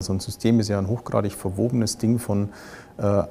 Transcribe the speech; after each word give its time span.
So 0.00 0.12
ein 0.12 0.20
System 0.20 0.60
ist 0.60 0.68
ja 0.68 0.78
ein 0.78 0.86
hochgradig 0.86 1.32
verwobenes 1.32 1.98
Ding 1.98 2.20
von 2.20 2.50
äh, 2.98 3.24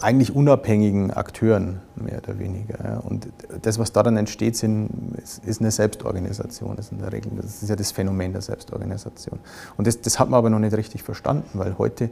eigentlich 0.00 0.34
unabhängigen 0.34 1.12
Akteuren, 1.12 1.80
mehr 1.94 2.18
oder 2.18 2.40
weniger. 2.40 2.76
Ja. 2.82 2.98
Und 2.98 3.28
das, 3.62 3.78
was 3.78 3.92
da 3.92 4.02
dann 4.02 4.16
entsteht, 4.16 4.56
sind, 4.56 4.90
ist, 5.22 5.44
ist, 5.44 5.60
eine 5.60 5.70
Selbstorganisation. 5.70 6.74
Das 6.74 6.86
ist 6.86 6.90
in 6.90 6.98
der 6.98 7.12
Regel, 7.12 7.30
das 7.36 7.62
ist 7.62 7.68
ja 7.68 7.76
das 7.76 7.92
Phänomen 7.92 8.32
der 8.32 8.42
Selbstorganisation. 8.42 9.38
Und 9.76 9.86
das, 9.86 10.00
das 10.00 10.18
hat 10.18 10.28
man 10.28 10.38
aber 10.38 10.50
noch 10.50 10.58
nicht 10.58 10.76
richtig 10.76 11.04
verstanden, 11.04 11.50
weil 11.52 11.78
heute, 11.78 12.10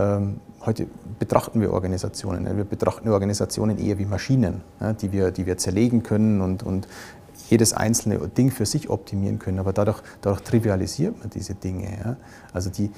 ähm, 0.00 0.40
heute 0.66 0.88
betrachten 1.20 1.60
wir 1.60 1.72
Organisationen. 1.72 2.44
Ja. 2.44 2.56
Wir 2.56 2.64
betrachten 2.64 3.08
Organisationen 3.08 3.78
eher 3.78 4.00
wie 4.00 4.06
Maschinen, 4.06 4.62
ja, 4.80 4.94
die, 4.94 5.12
wir, 5.12 5.30
die 5.30 5.46
wir 5.46 5.58
zerlegen 5.58 6.02
können 6.02 6.40
und, 6.40 6.64
und 6.64 6.88
jedes 7.50 7.72
einzelne 7.72 8.18
Ding 8.18 8.50
für 8.50 8.66
sich 8.66 8.90
optimieren 8.90 9.38
können. 9.38 9.60
Aber 9.60 9.72
dadurch, 9.72 10.02
dadurch 10.22 10.42
trivialisiert 10.42 11.20
man 11.20 11.30
diese 11.30 11.54
Dinge. 11.54 12.16
Also 12.52 12.68
die, 12.68 12.90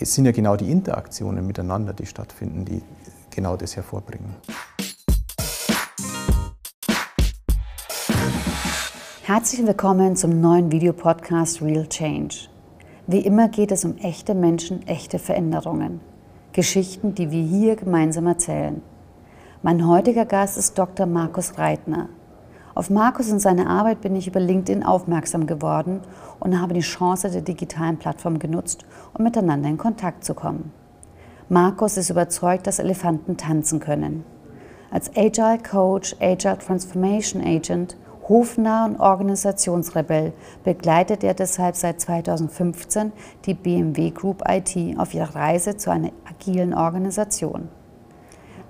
es 0.00 0.14
sind 0.14 0.24
ja 0.24 0.32
genau 0.32 0.56
die 0.56 0.70
Interaktionen 0.70 1.46
miteinander, 1.46 1.92
die 1.92 2.06
stattfinden, 2.06 2.64
die 2.64 2.82
genau 3.30 3.56
das 3.56 3.76
hervorbringen. 3.76 4.34
Herzlich 9.22 9.66
willkommen 9.66 10.16
zum 10.16 10.40
neuen 10.40 10.70
Videopodcast 10.70 11.60
Real 11.60 11.88
Change. 11.88 12.48
Wie 13.06 13.20
immer 13.20 13.48
geht 13.48 13.72
es 13.72 13.84
um 13.84 13.96
echte 13.98 14.34
Menschen, 14.34 14.86
echte 14.86 15.18
Veränderungen. 15.18 16.00
Geschichten, 16.52 17.14
die 17.14 17.30
wir 17.30 17.42
hier 17.42 17.76
gemeinsam 17.76 18.26
erzählen. 18.26 18.82
Mein 19.62 19.86
heutiger 19.86 20.24
Gast 20.24 20.56
ist 20.56 20.78
Dr. 20.78 21.06
Markus 21.06 21.58
Reitner. 21.58 22.08
Auf 22.76 22.90
Markus 22.90 23.32
und 23.32 23.38
seine 23.38 23.68
Arbeit 23.68 24.02
bin 24.02 24.14
ich 24.16 24.28
über 24.28 24.38
LinkedIn 24.38 24.82
aufmerksam 24.82 25.46
geworden 25.46 26.02
und 26.38 26.60
habe 26.60 26.74
die 26.74 26.80
Chance 26.80 27.30
der 27.30 27.40
digitalen 27.40 27.96
Plattform 27.96 28.38
genutzt, 28.38 28.84
um 29.14 29.24
miteinander 29.24 29.70
in 29.70 29.78
Kontakt 29.78 30.24
zu 30.24 30.34
kommen. 30.34 30.74
Markus 31.48 31.96
ist 31.96 32.10
überzeugt, 32.10 32.66
dass 32.66 32.78
Elefanten 32.78 33.38
tanzen 33.38 33.80
können. 33.80 34.26
Als 34.90 35.10
Agile 35.16 35.58
Coach, 35.58 36.16
Agile 36.20 36.58
Transformation 36.58 37.42
Agent, 37.42 37.96
hofnah 38.28 38.84
und 38.84 39.00
Organisationsrebell 39.00 40.34
begleitet 40.62 41.24
er 41.24 41.32
deshalb 41.32 41.76
seit 41.76 41.98
2015 41.98 43.10
die 43.46 43.54
BMW 43.54 44.10
Group 44.10 44.42
IT 44.46 44.76
auf 44.98 45.14
ihrer 45.14 45.34
Reise 45.34 45.78
zu 45.78 45.90
einer 45.90 46.10
agilen 46.28 46.74
Organisation. 46.74 47.70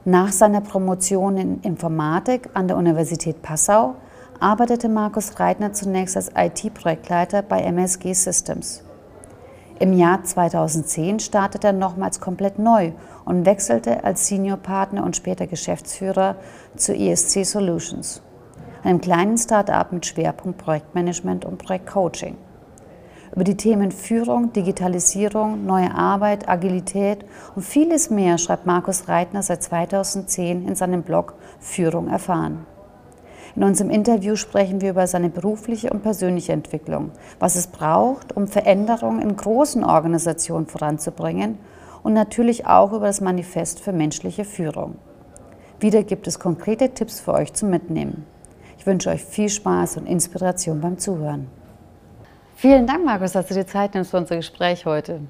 Nach 0.08 0.30
seiner 0.30 0.60
Promotion 0.60 1.36
in 1.36 1.60
Informatik 1.62 2.50
an 2.54 2.68
der 2.68 2.76
Universität 2.76 3.42
Passau 3.42 3.96
arbeitete 4.38 4.88
Markus 4.88 5.40
Reitner 5.40 5.72
zunächst 5.72 6.16
als 6.16 6.30
IT-Projektleiter 6.32 7.42
bei 7.42 7.62
MSG 7.62 8.12
Systems. 8.12 8.84
Im 9.80 9.92
Jahr 9.92 10.22
2010 10.22 11.18
startete 11.18 11.66
er 11.66 11.72
nochmals 11.72 12.20
komplett 12.20 12.60
neu 12.60 12.92
und 13.24 13.46
wechselte 13.46 14.04
als 14.04 14.28
Seniorpartner 14.28 15.02
und 15.02 15.16
später 15.16 15.48
Geschäftsführer 15.48 16.36
zu 16.76 16.94
ESC 16.94 17.44
Solutions, 17.44 18.22
einem 18.84 19.00
kleinen 19.00 19.36
Start-up 19.36 19.90
mit 19.90 20.06
Schwerpunkt 20.06 20.58
Projektmanagement 20.58 21.44
und 21.44 21.58
Projektcoaching. 21.58 22.36
Über 23.36 23.44
die 23.44 23.58
Themen 23.58 23.92
Führung, 23.92 24.54
Digitalisierung, 24.54 25.66
neue 25.66 25.94
Arbeit, 25.94 26.48
Agilität 26.48 27.22
und 27.54 27.62
vieles 27.62 28.08
mehr 28.08 28.38
schreibt 28.38 28.64
Markus 28.64 29.08
Reitner 29.08 29.42
seit 29.42 29.62
2010 29.62 30.66
in 30.66 30.74
seinem 30.74 31.02
Blog 31.02 31.34
Führung 31.60 32.08
erfahren. 32.08 32.64
In 33.54 33.62
unserem 33.62 33.90
Interview 33.90 34.36
sprechen 34.36 34.80
wir 34.80 34.88
über 34.88 35.06
seine 35.06 35.28
berufliche 35.28 35.90
und 35.90 36.02
persönliche 36.02 36.54
Entwicklung, 36.54 37.10
was 37.38 37.56
es 37.56 37.66
braucht, 37.66 38.34
um 38.34 38.48
Veränderungen 38.48 39.20
in 39.20 39.36
großen 39.36 39.84
Organisationen 39.84 40.66
voranzubringen 40.66 41.58
und 42.02 42.14
natürlich 42.14 42.66
auch 42.66 42.94
über 42.94 43.08
das 43.08 43.20
Manifest 43.20 43.80
für 43.80 43.92
menschliche 43.92 44.46
Führung. 44.46 44.94
Wieder 45.78 46.04
gibt 46.04 46.26
es 46.26 46.38
konkrete 46.38 46.88
Tipps 46.94 47.20
für 47.20 47.34
euch 47.34 47.52
zum 47.52 47.68
Mitnehmen. 47.68 48.24
Ich 48.78 48.86
wünsche 48.86 49.10
euch 49.10 49.22
viel 49.22 49.50
Spaß 49.50 49.98
und 49.98 50.06
Inspiration 50.06 50.80
beim 50.80 50.96
Zuhören. 50.96 51.48
Vielen 52.58 52.86
Dank, 52.86 53.04
Markus, 53.04 53.32
dass 53.32 53.48
du 53.48 53.54
dir 53.54 53.66
Zeit 53.66 53.92
nimmst 53.92 54.12
für 54.12 54.16
unser 54.16 54.36
Gespräch 54.36 54.86
heute. 54.86 55.20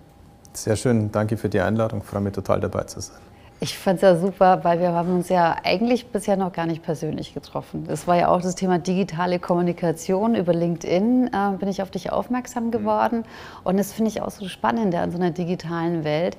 Sehr 0.52 0.76
schön, 0.76 1.10
danke 1.10 1.36
für 1.36 1.48
die 1.48 1.58
Einladung. 1.58 1.98
Ich 1.98 2.06
freue 2.06 2.22
mich 2.22 2.32
total 2.32 2.60
dabei 2.60 2.84
zu 2.84 3.00
sein. 3.00 3.16
Ich 3.58 3.76
fand 3.76 3.96
es 3.96 4.02
ja 4.02 4.16
super, 4.16 4.62
weil 4.62 4.78
wir 4.78 4.92
haben 4.92 5.12
uns 5.12 5.28
ja 5.28 5.56
eigentlich 5.64 6.06
bisher 6.06 6.36
noch 6.36 6.52
gar 6.52 6.66
nicht 6.66 6.84
persönlich 6.84 7.34
getroffen. 7.34 7.84
Das 7.88 8.06
war 8.06 8.16
ja 8.16 8.28
auch 8.28 8.40
das 8.40 8.54
Thema 8.54 8.78
digitale 8.78 9.40
Kommunikation. 9.40 10.36
Über 10.36 10.54
LinkedIn 10.54 11.30
äh, 11.32 11.56
bin 11.58 11.68
ich 11.68 11.82
auf 11.82 11.90
dich 11.90 12.12
aufmerksam 12.12 12.70
geworden. 12.70 13.24
Und 13.64 13.76
das 13.76 13.92
finde 13.92 14.12
ich 14.12 14.22
auch 14.22 14.30
so 14.30 14.46
spannend 14.46 14.94
an 14.94 15.10
so 15.10 15.18
einer 15.18 15.32
digitalen 15.32 16.04
Welt, 16.04 16.36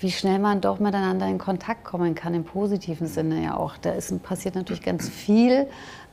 wie 0.00 0.10
schnell 0.10 0.38
man 0.38 0.60
doch 0.60 0.80
miteinander 0.80 1.26
in 1.28 1.38
Kontakt 1.38 1.82
kommen 1.84 2.14
kann, 2.14 2.34
im 2.34 2.44
positiven 2.44 3.06
Sinne 3.06 3.42
ja 3.42 3.56
auch. 3.56 3.78
Da 3.78 3.92
ist, 3.92 4.22
passiert 4.22 4.54
natürlich 4.54 4.82
ganz 4.82 5.08
viel, 5.08 5.66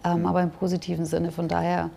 ähm, 0.06 0.26
aber 0.26 0.42
im 0.42 0.52
positiven 0.52 1.06
Sinne. 1.06 1.34
Von 1.34 1.50
daher. 1.50 1.90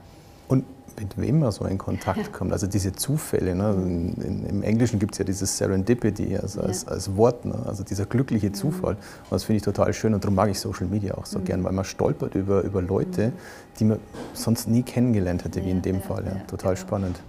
Und 0.48 0.64
mit 0.98 1.18
wem 1.18 1.40
man 1.40 1.52
so 1.52 1.64
in 1.64 1.78
Kontakt 1.78 2.32
kommt. 2.32 2.52
Also 2.52 2.66
diese 2.66 2.92
Zufälle. 2.92 3.54
Ne? 3.54 3.70
In, 3.72 4.46
Im 4.48 4.62
Englischen 4.62 4.98
gibt 4.98 5.12
es 5.14 5.18
ja 5.18 5.24
dieses 5.24 5.56
Serendipity 5.56 6.36
also 6.36 6.60
als, 6.60 6.84
ja. 6.84 6.88
als, 6.88 7.16
Wort, 7.16 7.44
ne? 7.44 7.54
also 7.66 7.84
dieser 7.84 8.06
glückliche 8.06 8.52
Zufall. 8.52 8.94
Und 8.94 9.32
das 9.32 9.44
finde 9.44 9.58
ich 9.58 9.62
total 9.62 9.92
schön 9.92 10.14
und 10.14 10.24
darum 10.24 10.34
mag 10.34 10.50
ich 10.50 10.58
Social 10.58 10.86
Media 10.86 11.14
auch 11.14 11.26
so 11.26 11.38
mhm. 11.38 11.44
gern, 11.44 11.64
weil 11.64 11.72
man 11.72 11.84
stolpert 11.84 12.34
über, 12.34 12.62
über 12.62 12.82
Leute, 12.82 13.32
die 13.78 13.84
man 13.84 13.98
sonst 14.34 14.68
nie 14.68 14.82
kennengelernt 14.82 15.44
hätte, 15.44 15.64
wie 15.64 15.70
in 15.70 15.82
dem 15.82 16.00
Fall. 16.00 16.24
Ja. 16.24 16.40
Total 16.46 16.74
genau. 16.74 16.86
spannend. 16.86 17.20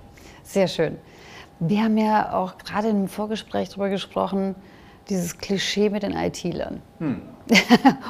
Sehr 0.43 0.67
schön. 0.67 0.97
Wir 1.59 1.83
haben 1.83 1.97
ja 1.97 2.33
auch 2.33 2.57
gerade 2.57 2.89
im 2.89 3.07
Vorgespräch 3.07 3.69
darüber 3.69 3.89
gesprochen, 3.89 4.55
dieses 5.09 5.37
Klischee 5.37 5.89
mit 5.89 6.03
den 6.03 6.13
IT-Lern. 6.13 6.81
Hm. 6.99 7.21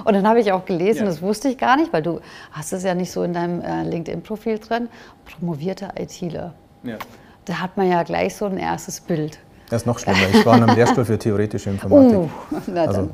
und 0.05 0.13
dann 0.13 0.27
habe 0.27 0.39
ich 0.39 0.51
auch 0.51 0.65
gelesen, 0.65 0.99
ja. 0.99 1.05
das 1.05 1.21
wusste 1.21 1.49
ich 1.49 1.57
gar 1.57 1.77
nicht, 1.77 1.93
weil 1.93 2.01
du 2.01 2.19
hast 2.51 2.73
es 2.73 2.83
ja 2.83 2.95
nicht 2.95 3.11
so 3.11 3.23
in 3.23 3.33
deinem 3.33 3.61
äh, 3.61 3.83
LinkedIn-Profil 3.83 4.59
drin, 4.59 4.89
promovierter 5.25 5.93
ITler. 5.99 6.53
Ja. 6.83 6.97
Da 7.45 7.61
hat 7.61 7.77
man 7.77 7.89
ja 7.89 8.03
gleich 8.03 8.35
so 8.35 8.45
ein 8.45 8.57
erstes 8.57 8.99
Bild. 8.99 9.39
Das 9.69 9.83
ist 9.83 9.85
noch 9.85 9.99
schlimmer. 9.99 10.29
Ich 10.33 10.45
war 10.45 10.57
in 10.57 10.63
einem 10.63 10.75
Lehrstuhl 10.75 11.05
für 11.05 11.19
theoretische 11.19 11.69
Informatik. 11.69 12.17
Uh, 12.17 12.29
also 12.75 13.09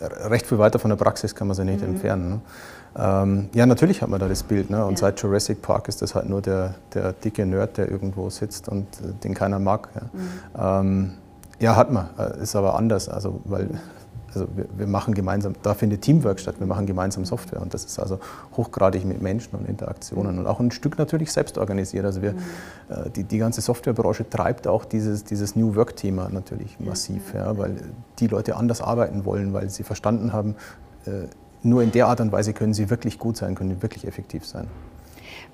recht 0.00 0.46
viel 0.46 0.58
weiter 0.58 0.78
von 0.78 0.90
der 0.90 0.96
Praxis 0.96 1.34
kann 1.34 1.48
man 1.48 1.56
sich 1.56 1.64
nicht 1.64 1.80
mhm. 1.80 1.94
entfernen. 1.94 2.30
Ne? 2.30 2.40
Ähm, 2.96 3.48
ja, 3.54 3.66
natürlich 3.66 4.02
hat 4.02 4.08
man 4.08 4.20
da 4.20 4.28
das 4.28 4.42
Bild. 4.42 4.70
Ne? 4.70 4.84
Und 4.84 4.92
ja. 4.92 4.98
seit 4.98 5.20
Jurassic 5.20 5.62
Park 5.62 5.88
ist 5.88 6.02
das 6.02 6.14
halt 6.14 6.28
nur 6.28 6.42
der, 6.42 6.74
der 6.94 7.12
dicke 7.12 7.44
Nerd, 7.46 7.78
der 7.78 7.90
irgendwo 7.90 8.30
sitzt 8.30 8.68
und 8.68 8.86
äh, 9.00 9.12
den 9.22 9.34
keiner 9.34 9.58
mag. 9.58 9.88
Ja. 9.94 10.02
Mhm. 10.12 10.88
Ähm, 10.88 11.12
ja, 11.60 11.76
hat 11.76 11.90
man. 11.92 12.08
Äh, 12.18 12.42
ist 12.42 12.56
aber 12.56 12.74
anders. 12.76 13.08
Also, 13.08 13.40
weil 13.44 13.68
also 14.34 14.46
wir, 14.54 14.66
wir, 14.76 14.86
machen 14.86 15.14
gemeinsam, 15.14 15.54
da 15.62 15.74
findet 15.74 16.02
Teamwork 16.02 16.38
statt, 16.38 16.56
wir 16.58 16.66
machen 16.66 16.86
gemeinsam 16.86 17.24
Software 17.24 17.62
und 17.62 17.72
das 17.72 17.84
ist 17.84 17.98
also 17.98 18.18
hochgradig 18.56 19.04
mit 19.04 19.22
Menschen 19.22 19.56
und 19.56 19.68
Interaktionen 19.68 20.38
und 20.38 20.46
auch 20.46 20.60
ein 20.60 20.70
Stück 20.70 20.98
natürlich 20.98 21.32
selbst 21.32 21.58
organisiert. 21.58 22.04
Also 22.04 22.22
wir, 22.22 22.32
mhm. 22.32 22.38
äh, 22.88 23.10
die, 23.10 23.24
die 23.24 23.38
ganze 23.38 23.60
Softwarebranche 23.60 24.28
treibt 24.28 24.66
auch 24.66 24.84
dieses, 24.84 25.24
dieses 25.24 25.56
New 25.56 25.74
Work-Thema 25.74 26.28
natürlich 26.30 26.78
massiv, 26.78 27.34
ja, 27.34 27.56
weil 27.56 27.76
die 28.18 28.26
Leute 28.26 28.56
anders 28.56 28.82
arbeiten 28.82 29.24
wollen, 29.24 29.52
weil 29.54 29.70
sie 29.70 29.82
verstanden 29.82 30.32
haben, 30.32 30.56
äh, 31.06 31.10
nur 31.62 31.82
in 31.82 31.90
der 31.90 32.06
Art 32.06 32.20
und 32.20 32.30
Weise 32.30 32.52
können 32.52 32.74
sie 32.74 32.90
wirklich 32.90 33.18
gut 33.18 33.36
sein, 33.36 33.54
können 33.54 33.82
wirklich 33.82 34.06
effektiv 34.06 34.46
sein. 34.46 34.68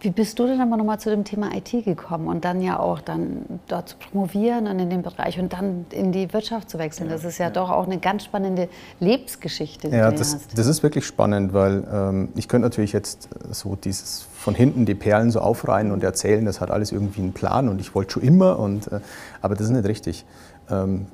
Wie 0.00 0.10
bist 0.10 0.38
du 0.38 0.46
denn 0.46 0.60
aber 0.60 0.76
nochmal 0.76 0.98
zu 1.00 1.10
dem 1.10 1.24
Thema 1.24 1.50
IT 1.54 1.84
gekommen 1.84 2.28
und 2.28 2.44
dann 2.44 2.60
ja 2.60 2.78
auch 2.78 3.00
dann 3.00 3.60
dort 3.68 3.90
zu 3.90 3.96
promovieren 3.96 4.66
und 4.66 4.78
in 4.78 4.90
dem 4.90 5.02
Bereich 5.02 5.38
und 5.38 5.52
dann 5.52 5.86
in 5.90 6.12
die 6.12 6.32
Wirtschaft 6.32 6.70
zu 6.70 6.78
wechseln? 6.78 7.08
Das 7.08 7.24
ist 7.24 7.38
ja, 7.38 7.46
ja. 7.46 7.50
doch 7.50 7.70
auch 7.70 7.86
eine 7.86 7.98
ganz 7.98 8.24
spannende 8.24 8.68
Lebensgeschichte, 9.00 9.90
die 9.90 9.96
ja, 9.96 10.10
du 10.10 10.18
das, 10.18 10.34
hast. 10.34 10.58
das 10.58 10.66
ist 10.66 10.82
wirklich 10.82 11.06
spannend, 11.06 11.52
weil 11.52 11.84
ähm, 11.92 12.28
ich 12.34 12.48
könnte 12.48 12.66
natürlich 12.66 12.92
jetzt 12.92 13.28
so 13.50 13.76
dieses 13.76 14.26
von 14.34 14.54
hinten 14.54 14.84
die 14.84 14.94
Perlen 14.94 15.30
so 15.30 15.40
aufreihen 15.40 15.90
und 15.90 16.04
erzählen, 16.04 16.44
das 16.44 16.60
hat 16.60 16.70
alles 16.70 16.92
irgendwie 16.92 17.22
einen 17.22 17.32
Plan 17.32 17.68
und 17.68 17.80
ich 17.80 17.94
wollte 17.94 18.12
schon 18.12 18.22
immer, 18.22 18.58
und, 18.58 18.92
äh, 18.92 19.00
aber 19.40 19.54
das 19.54 19.68
ist 19.68 19.72
nicht 19.72 19.88
richtig. 19.88 20.26
Ähm, 20.70 21.06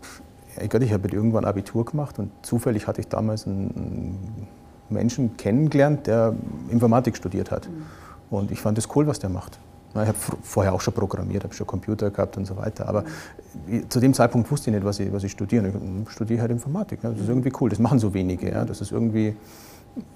ich 0.61 0.93
habe 0.93 1.09
irgendwann 1.09 1.45
Abitur 1.45 1.85
gemacht 1.85 2.19
und 2.19 2.31
zufällig 2.43 2.87
hatte 2.87 3.01
ich 3.01 3.09
damals 3.09 3.47
einen 3.47 4.49
Menschen 4.89 5.37
kennengelernt, 5.37 6.07
der 6.07 6.35
Informatik 6.71 7.17
studiert 7.17 7.51
hat. 7.51 7.69
Mhm. 7.69 7.87
Und 8.31 8.51
ich 8.51 8.61
fand 8.61 8.79
es 8.79 8.89
cool, 8.95 9.07
was 9.07 9.19
der 9.19 9.31
macht. 9.31 9.59
Ich 9.93 9.97
habe 9.97 10.15
vorher 10.43 10.73
auch 10.73 10.81
schon 10.81 10.95
programmiert, 10.95 11.43
habe 11.43 11.53
schon 11.53 11.67
Computer 11.67 12.11
gehabt 12.11 12.37
und 12.37 12.47
so 12.47 12.57
weiter. 12.57 12.89
Aber 12.89 13.05
zu 13.89 13.99
dem 13.99 14.15
Zeitpunkt 14.15 14.49
wusste 14.51 14.71
ich 14.71 14.77
nicht, 14.77 14.85
was 14.85 15.01
ich, 15.01 15.13
was 15.13 15.25
ich 15.25 15.33
studiere. 15.33 15.73
Ich 16.05 16.11
studiere 16.13 16.43
halt 16.43 16.53
Informatik. 16.53 17.01
Das 17.03 17.19
ist 17.19 17.29
irgendwie 17.29 17.53
cool. 17.61 17.71
Das 17.71 17.81
machen 17.81 17.99
so 17.99 18.15
wenige. 18.15 18.51
Das 18.67 18.81
ist 18.81 18.93
irgendwie, 18.93 19.35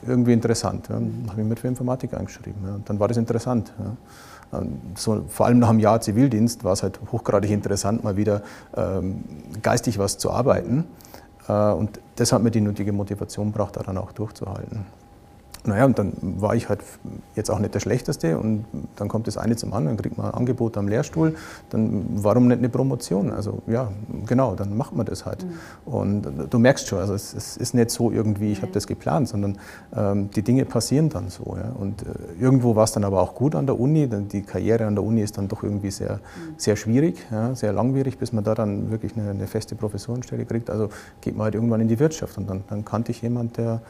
irgendwie 0.06 0.32
interessant. 0.32 0.88
Dann 0.88 1.26
habe 1.28 1.40
ich 1.40 1.46
mich 1.48 1.58
für 1.58 1.66
Informatik 1.66 2.14
eingeschrieben. 2.14 2.82
Dann 2.84 3.00
war 3.00 3.08
das 3.08 3.16
interessant. 3.16 3.72
So, 4.94 5.24
vor 5.28 5.46
allem 5.46 5.58
nach 5.58 5.70
einem 5.70 5.80
Jahr 5.80 6.00
Zivildienst 6.00 6.62
war 6.62 6.74
es 6.74 6.84
halt 6.84 7.00
hochgradig 7.10 7.50
interessant, 7.50 8.04
mal 8.04 8.16
wieder 8.16 8.42
ähm, 8.76 9.24
geistig 9.62 9.98
was 9.98 10.18
zu 10.18 10.30
arbeiten. 10.30 10.84
Äh, 11.48 11.72
und 11.72 11.98
das 12.16 12.32
hat 12.32 12.42
mir 12.42 12.52
die 12.52 12.60
nötige 12.60 12.92
Motivation 12.92 13.50
gebracht, 13.50 13.76
da 13.76 13.82
dann 13.82 13.98
auch 13.98 14.12
durchzuhalten. 14.12 14.86
Naja, 15.66 15.86
und 15.86 15.98
dann 15.98 16.12
war 16.20 16.54
ich 16.54 16.68
halt 16.68 16.80
jetzt 17.34 17.50
auch 17.50 17.58
nicht 17.58 17.74
der 17.74 17.80
Schlechteste 17.80 18.38
und 18.38 18.66
dann 18.96 19.08
kommt 19.08 19.26
das 19.26 19.38
eine 19.38 19.56
zum 19.56 19.72
anderen, 19.72 19.96
dann 19.96 20.02
kriegt 20.02 20.18
man 20.18 20.26
ein 20.26 20.34
Angebot 20.34 20.76
am 20.76 20.88
Lehrstuhl, 20.88 21.36
dann 21.70 22.04
warum 22.16 22.48
nicht 22.48 22.58
eine 22.58 22.68
Promotion? 22.68 23.30
Also 23.30 23.62
ja, 23.66 23.90
genau, 24.26 24.54
dann 24.54 24.76
macht 24.76 24.94
man 24.94 25.06
das 25.06 25.24
halt. 25.24 25.44
Mhm. 25.44 25.92
Und 25.92 26.26
du 26.50 26.58
merkst 26.58 26.86
schon, 26.86 26.98
also 26.98 27.14
es, 27.14 27.32
es, 27.32 27.56
ist 27.56 27.74
nicht 27.74 27.90
so 27.90 28.10
irgendwie, 28.10 28.52
ich 28.52 28.60
habe 28.60 28.72
das 28.72 28.86
geplant, 28.86 29.28
sondern 29.28 29.58
ähm, 29.96 30.28
die 30.30 30.42
Dinge 30.42 30.66
passieren 30.66 31.08
dann 31.08 31.30
so. 31.30 31.56
Ja. 31.56 31.72
Und 31.78 32.02
äh, 32.02 32.06
irgendwo 32.38 32.76
war 32.76 32.84
es 32.84 32.92
dann 32.92 33.04
aber 33.04 33.22
auch 33.22 33.34
gut 33.34 33.54
an 33.54 33.64
der 33.64 33.80
Uni, 33.80 34.06
denn 34.06 34.28
die 34.28 34.42
Karriere 34.42 34.86
an 34.86 34.94
der 34.94 35.04
Uni 35.04 35.22
ist 35.22 35.38
dann 35.38 35.48
doch 35.48 35.62
irgendwie 35.62 35.90
sehr, 35.90 36.16
mhm. 36.16 36.54
sehr 36.58 36.76
schwierig, 36.76 37.24
ja, 37.30 37.54
sehr 37.54 37.72
langwierig, 37.72 38.18
bis 38.18 38.32
man 38.34 38.44
da 38.44 38.54
dann 38.54 38.90
wirklich 38.90 39.16
eine, 39.16 39.30
eine 39.30 39.46
feste 39.46 39.76
Professorenstelle 39.76 40.44
kriegt. 40.44 40.68
Also 40.68 40.90
geht 41.22 41.36
man 41.36 41.44
halt 41.44 41.54
irgendwann 41.54 41.80
in 41.80 41.88
die 41.88 41.98
Wirtschaft 41.98 42.36
und 42.36 42.50
dann, 42.50 42.64
dann 42.68 42.84
kannte 42.84 43.12
ich 43.12 43.22
jemanden, 43.22 43.54
der 43.54 43.80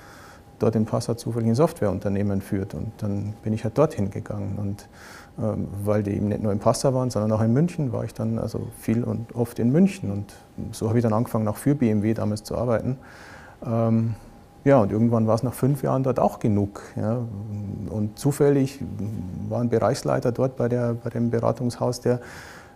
dort 0.59 0.77
in 0.77 0.85
Passau 0.87 1.15
zufällig 1.15 1.49
ein 1.49 1.55
Softwareunternehmen 1.55 2.41
führt. 2.41 2.75
Und 2.75 2.93
dann 2.99 3.35
bin 3.43 3.53
ich 3.53 3.65
halt 3.65 3.77
dorthin 3.79 4.11
gegangen. 4.11 4.57
Und 4.59 4.89
ähm, 5.37 5.69
weil 5.85 6.03
die 6.03 6.13
eben 6.13 6.29
nicht 6.29 6.43
nur 6.43 6.53
in 6.53 6.61
Passau 6.61 6.95
waren, 6.95 7.11
sondern 7.11 7.33
auch 7.33 7.43
in 7.43 7.53
München, 7.53 7.93
war 7.93 8.05
ich 8.05 8.15
dann 8.15 8.39
also 8.39 8.69
viel 8.79 9.03
und 9.03 9.35
oft 9.35 9.59
in 9.59 9.73
München. 9.73 10.11
Und 10.11 10.35
so 10.73 10.89
habe 10.89 10.99
ich 10.99 11.03
dann 11.03 11.13
angefangen, 11.13 11.49
auch 11.49 11.57
für 11.57 11.75
BMW 11.75 12.15
damals 12.15 12.45
zu 12.45 12.57
arbeiten. 12.57 12.99
Ähm, 13.67 14.15
ja, 14.65 14.79
und 14.79 14.93
irgendwann 14.93 15.27
war 15.27 15.35
es 15.35 15.43
nach 15.43 15.53
fünf 15.53 15.83
Jahren 15.83 16.05
dort 16.05 16.19
auch 16.19 16.39
genug. 16.39 16.83
Ja. 16.97 17.19
Und 17.91 18.19
zufällig 18.19 18.81
war 19.49 19.61
ein 19.61 19.69
Bereichsleiter 19.69 20.33
dort 20.33 20.57
bei, 20.57 20.69
der, 20.69 20.95
bei 20.95 21.11
dem 21.11 21.31
Beratungshaus, 21.31 22.01
der 22.01 22.21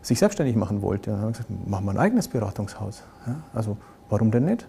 sich 0.08 0.18
selbstständig 0.18 0.56
machen 0.56 0.82
wollte. 0.82 1.10
Dann 1.10 1.20
habe 1.20 1.30
ich 1.30 1.36
gesagt, 1.36 1.68
machen 1.68 1.84
wir 1.84 1.92
ein 1.92 1.98
eigenes 1.98 2.28
Beratungshaus. 2.28 3.02
Ja. 3.26 3.36
Also 3.52 3.76
warum 4.08 4.30
denn 4.30 4.46
nicht? 4.46 4.66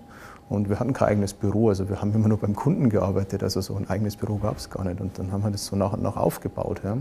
Und 0.49 0.67
wir 0.67 0.79
hatten 0.79 0.93
kein 0.93 1.09
eigenes 1.09 1.33
Büro, 1.33 1.69
also 1.69 1.89
wir 1.89 2.01
haben 2.01 2.13
immer 2.13 2.27
nur 2.27 2.39
beim 2.39 2.55
Kunden 2.55 2.89
gearbeitet, 2.89 3.43
also 3.43 3.61
so 3.61 3.75
ein 3.75 3.87
eigenes 3.89 4.15
Büro 4.15 4.37
gab 4.37 4.57
es 4.57 4.69
gar 4.69 4.83
nicht. 4.83 4.99
Und 4.99 5.17
dann 5.17 5.31
haben 5.31 5.43
wir 5.43 5.51
das 5.51 5.65
so 5.65 5.75
nach 5.75 5.93
und 5.93 6.01
nach 6.01 6.17
aufgebaut. 6.17 6.81
Ja. 6.83 6.97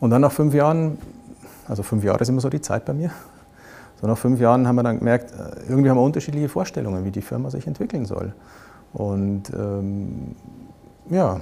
Und 0.00 0.10
dann 0.10 0.20
nach 0.20 0.32
fünf 0.32 0.52
Jahren, 0.52 0.98
also 1.66 1.82
fünf 1.82 2.04
Jahre 2.04 2.20
ist 2.20 2.28
immer 2.28 2.40
so 2.40 2.50
die 2.50 2.60
Zeit 2.60 2.84
bei 2.84 2.92
mir, 2.92 3.10
so 4.00 4.06
nach 4.08 4.18
fünf 4.18 4.40
Jahren 4.40 4.66
haben 4.66 4.76
wir 4.76 4.82
dann 4.82 4.98
gemerkt, 4.98 5.30
äh, 5.30 5.68
irgendwie 5.68 5.88
haben 5.88 5.96
wir 5.96 6.02
unterschiedliche 6.02 6.48
Vorstellungen, 6.48 7.04
wie 7.04 7.12
die 7.12 7.22
Firma 7.22 7.50
sich 7.50 7.66
entwickeln 7.66 8.04
soll. 8.04 8.34
Und 8.92 9.44
ähm, 9.50 10.34
ja, 11.08 11.40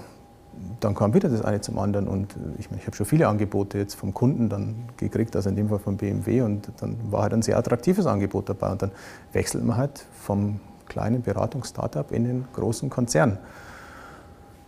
dann 0.81 0.94
kam 0.94 1.14
wieder 1.14 1.29
das 1.29 1.43
eine 1.43 1.61
zum 1.61 1.79
anderen 1.79 2.08
und 2.08 2.35
ich, 2.58 2.69
ich 2.76 2.87
habe 2.87 2.97
schon 2.97 3.06
viele 3.06 3.29
Angebote 3.29 3.79
jetzt 3.79 3.94
vom 3.94 4.14
Kunden 4.14 4.49
dann 4.49 4.88
gekriegt, 4.97 5.37
also 5.37 5.49
in 5.49 5.56
dem 5.56 5.69
Fall 5.69 5.79
von 5.79 5.97
BMW 5.97 6.43
und 6.43 6.70
dann 6.81 6.97
war 7.11 7.23
halt 7.23 7.32
ein 7.32 7.43
sehr 7.43 7.56
attraktives 7.56 8.06
Angebot 8.06 8.49
dabei 8.49 8.70
und 8.70 8.82
dann 8.82 8.91
wechselt 9.32 9.64
man 9.64 9.76
halt 9.76 10.05
vom 10.20 10.61
kleinen 10.88 11.23
Beratungs-Startup 11.23 12.11
in 12.12 12.25
den 12.25 12.44
großen 12.55 12.91
Konzern. 12.91 13.38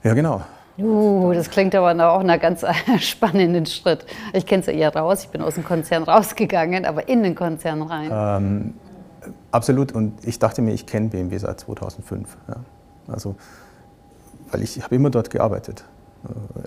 Ja, 0.02 0.14
genau. 0.14 0.42
Uh, 0.78 1.32
das 1.34 1.50
klingt 1.50 1.74
aber 1.74 1.90
auch 1.90 2.22
nach 2.22 2.34
einem 2.34 2.40
ganz 2.40 2.64
spannenden 2.98 3.66
Schritt. 3.66 4.06
Ich 4.32 4.46
kenne 4.46 4.60
es 4.60 4.66
ja 4.66 4.72
eher 4.72 4.94
raus, 4.94 5.24
ich 5.24 5.28
bin 5.28 5.42
aus 5.42 5.54
dem 5.54 5.64
Konzern 5.64 6.02
rausgegangen, 6.02 6.86
aber 6.86 7.08
in 7.08 7.22
den 7.22 7.34
Konzern 7.34 7.82
rein. 7.82 8.10
Ähm, 8.10 8.74
absolut 9.50 9.92
und 9.92 10.26
ich 10.26 10.38
dachte 10.38 10.62
mir, 10.62 10.72
ich 10.72 10.86
kenne 10.86 11.08
BMW 11.08 11.36
seit 11.38 11.60
2005. 11.60 12.36
Ja. 12.48 12.56
Also 13.08 13.36
weil 14.52 14.62
ich 14.62 14.82
habe 14.82 14.94
immer 14.94 15.10
dort 15.10 15.30
gearbeitet. 15.30 15.84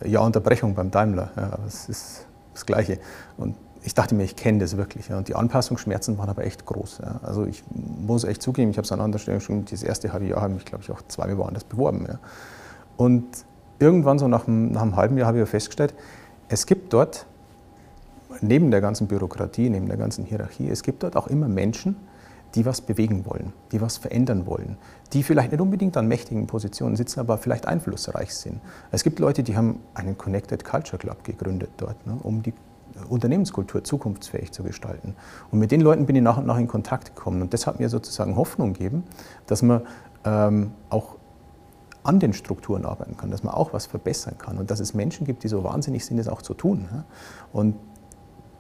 Äh, 0.02 0.10
ja, 0.10 0.20
Unterbrechung 0.20 0.76
beim 0.76 0.92
Daimler, 0.92 1.32
ja, 1.36 1.54
aber 1.54 1.66
ist 1.68 2.26
das 2.54 2.66
Gleiche. 2.66 3.00
Und 3.38 3.56
ich 3.84 3.94
dachte 3.94 4.16
mir, 4.16 4.24
ich 4.24 4.36
kenne 4.36 4.60
das 4.60 4.78
wirklich. 4.78 5.10
Ja. 5.10 5.18
Und 5.18 5.28
die 5.28 5.36
Anpassungsschmerzen 5.36 6.18
waren 6.18 6.30
aber 6.30 6.44
echt 6.44 6.66
groß. 6.66 7.02
Ja. 7.04 7.20
Also 7.22 7.46
ich 7.46 7.64
muss 7.72 8.24
echt 8.24 8.42
zugeben, 8.42 8.72
ich 8.72 8.78
habe 8.78 8.86
es 8.86 8.92
an 8.92 9.00
anderer 9.00 9.20
Stelle 9.20 9.40
schon, 9.40 9.66
das 9.66 9.84
erste 9.84 10.12
halbe 10.12 10.26
Jahr 10.26 10.42
habe 10.42 10.56
ich 10.58 10.66
glaube 10.66 10.84
ich, 10.84 10.92
auch 10.92 11.02
zweimal 11.08 11.38
woanders 11.38 11.64
beworben. 11.64 12.06
Ja. 12.08 12.20
Und 12.98 13.26
irgendwann 13.80 14.18
so 14.18 14.28
nach, 14.28 14.48
nach 14.48 14.82
einem 14.82 14.96
halben 14.96 15.18
Jahr 15.18 15.28
habe 15.28 15.42
ich 15.42 15.48
festgestellt, 15.48 15.94
es 16.50 16.66
gibt 16.66 16.94
dort, 16.94 17.26
neben 18.42 18.72
der 18.72 18.82
ganzen 18.82 19.08
Bürokratie, 19.08 19.70
neben 19.70 19.88
der 19.88 19.98
ganzen 19.98 20.26
Hierarchie, 20.26 20.70
es 20.70 20.84
gibt 20.84 21.04
dort 21.04 21.16
auch 21.16 21.28
immer 21.28 21.48
Menschen, 21.48 21.96
die 22.56 22.66
was 22.66 22.82
bewegen 22.82 23.26
wollen, 23.26 23.54
die 23.72 23.82
was 23.82 23.98
verändern 23.98 24.46
wollen, 24.46 24.78
die 25.14 25.24
vielleicht 25.24 25.52
nicht 25.52 25.62
unbedingt 25.62 25.98
an 25.98 26.08
mächtigen 26.08 26.48
Positionen 26.48 26.96
sitzen, 26.96 27.20
aber 27.20 27.38
vielleicht 27.38 27.68
einflussreich 27.68 28.34
sind. 28.34 28.62
Es 28.92 29.04
gibt 29.04 29.20
Leute, 29.20 29.44
die 29.44 29.56
haben 29.56 29.80
einen 29.94 30.18
Connected 30.18 30.64
Culture 30.64 30.98
Club 30.98 31.24
gegründet 31.24 31.72
dort, 31.78 32.08
ne, 32.08 32.18
um 32.24 32.42
die 32.42 32.54
Unternehmenskultur 33.10 33.84
zukunftsfähig 33.84 34.52
zu 34.52 34.64
gestalten. 34.64 35.16
Und 35.52 35.60
mit 35.60 35.72
den 35.72 35.82
Leuten 35.82 36.06
bin 36.06 36.16
ich 36.16 36.22
nach 36.22 36.38
und 36.38 36.46
nach 36.46 36.58
in 36.58 36.68
Kontakt 36.68 37.16
gekommen. 37.16 37.42
Und 37.42 37.54
das 37.54 37.68
hat 37.68 37.80
mir 37.80 37.90
sozusagen 37.90 38.38
Hoffnung 38.38 38.72
gegeben, 38.72 39.04
dass 39.48 39.62
man 39.62 39.82
ähm, 40.24 40.72
auch 40.90 41.18
an 42.04 42.20
den 42.20 42.34
Strukturen 42.34 42.86
arbeiten 42.86 43.18
kann, 43.18 43.32
dass 43.32 43.44
man 43.44 43.54
auch 43.54 43.74
was 43.74 43.88
verbessern 43.88 44.38
kann 44.38 44.58
und 44.58 44.72
dass 44.72 44.80
es 44.80 44.94
Menschen 44.94 45.26
gibt, 45.26 45.44
die 45.44 45.48
so 45.48 45.64
wahnsinnig 45.64 46.06
sind, 46.06 46.20
es 46.20 46.28
auch 46.28 46.42
zu 46.42 46.54
tun. 46.54 46.88
Und 47.52 47.76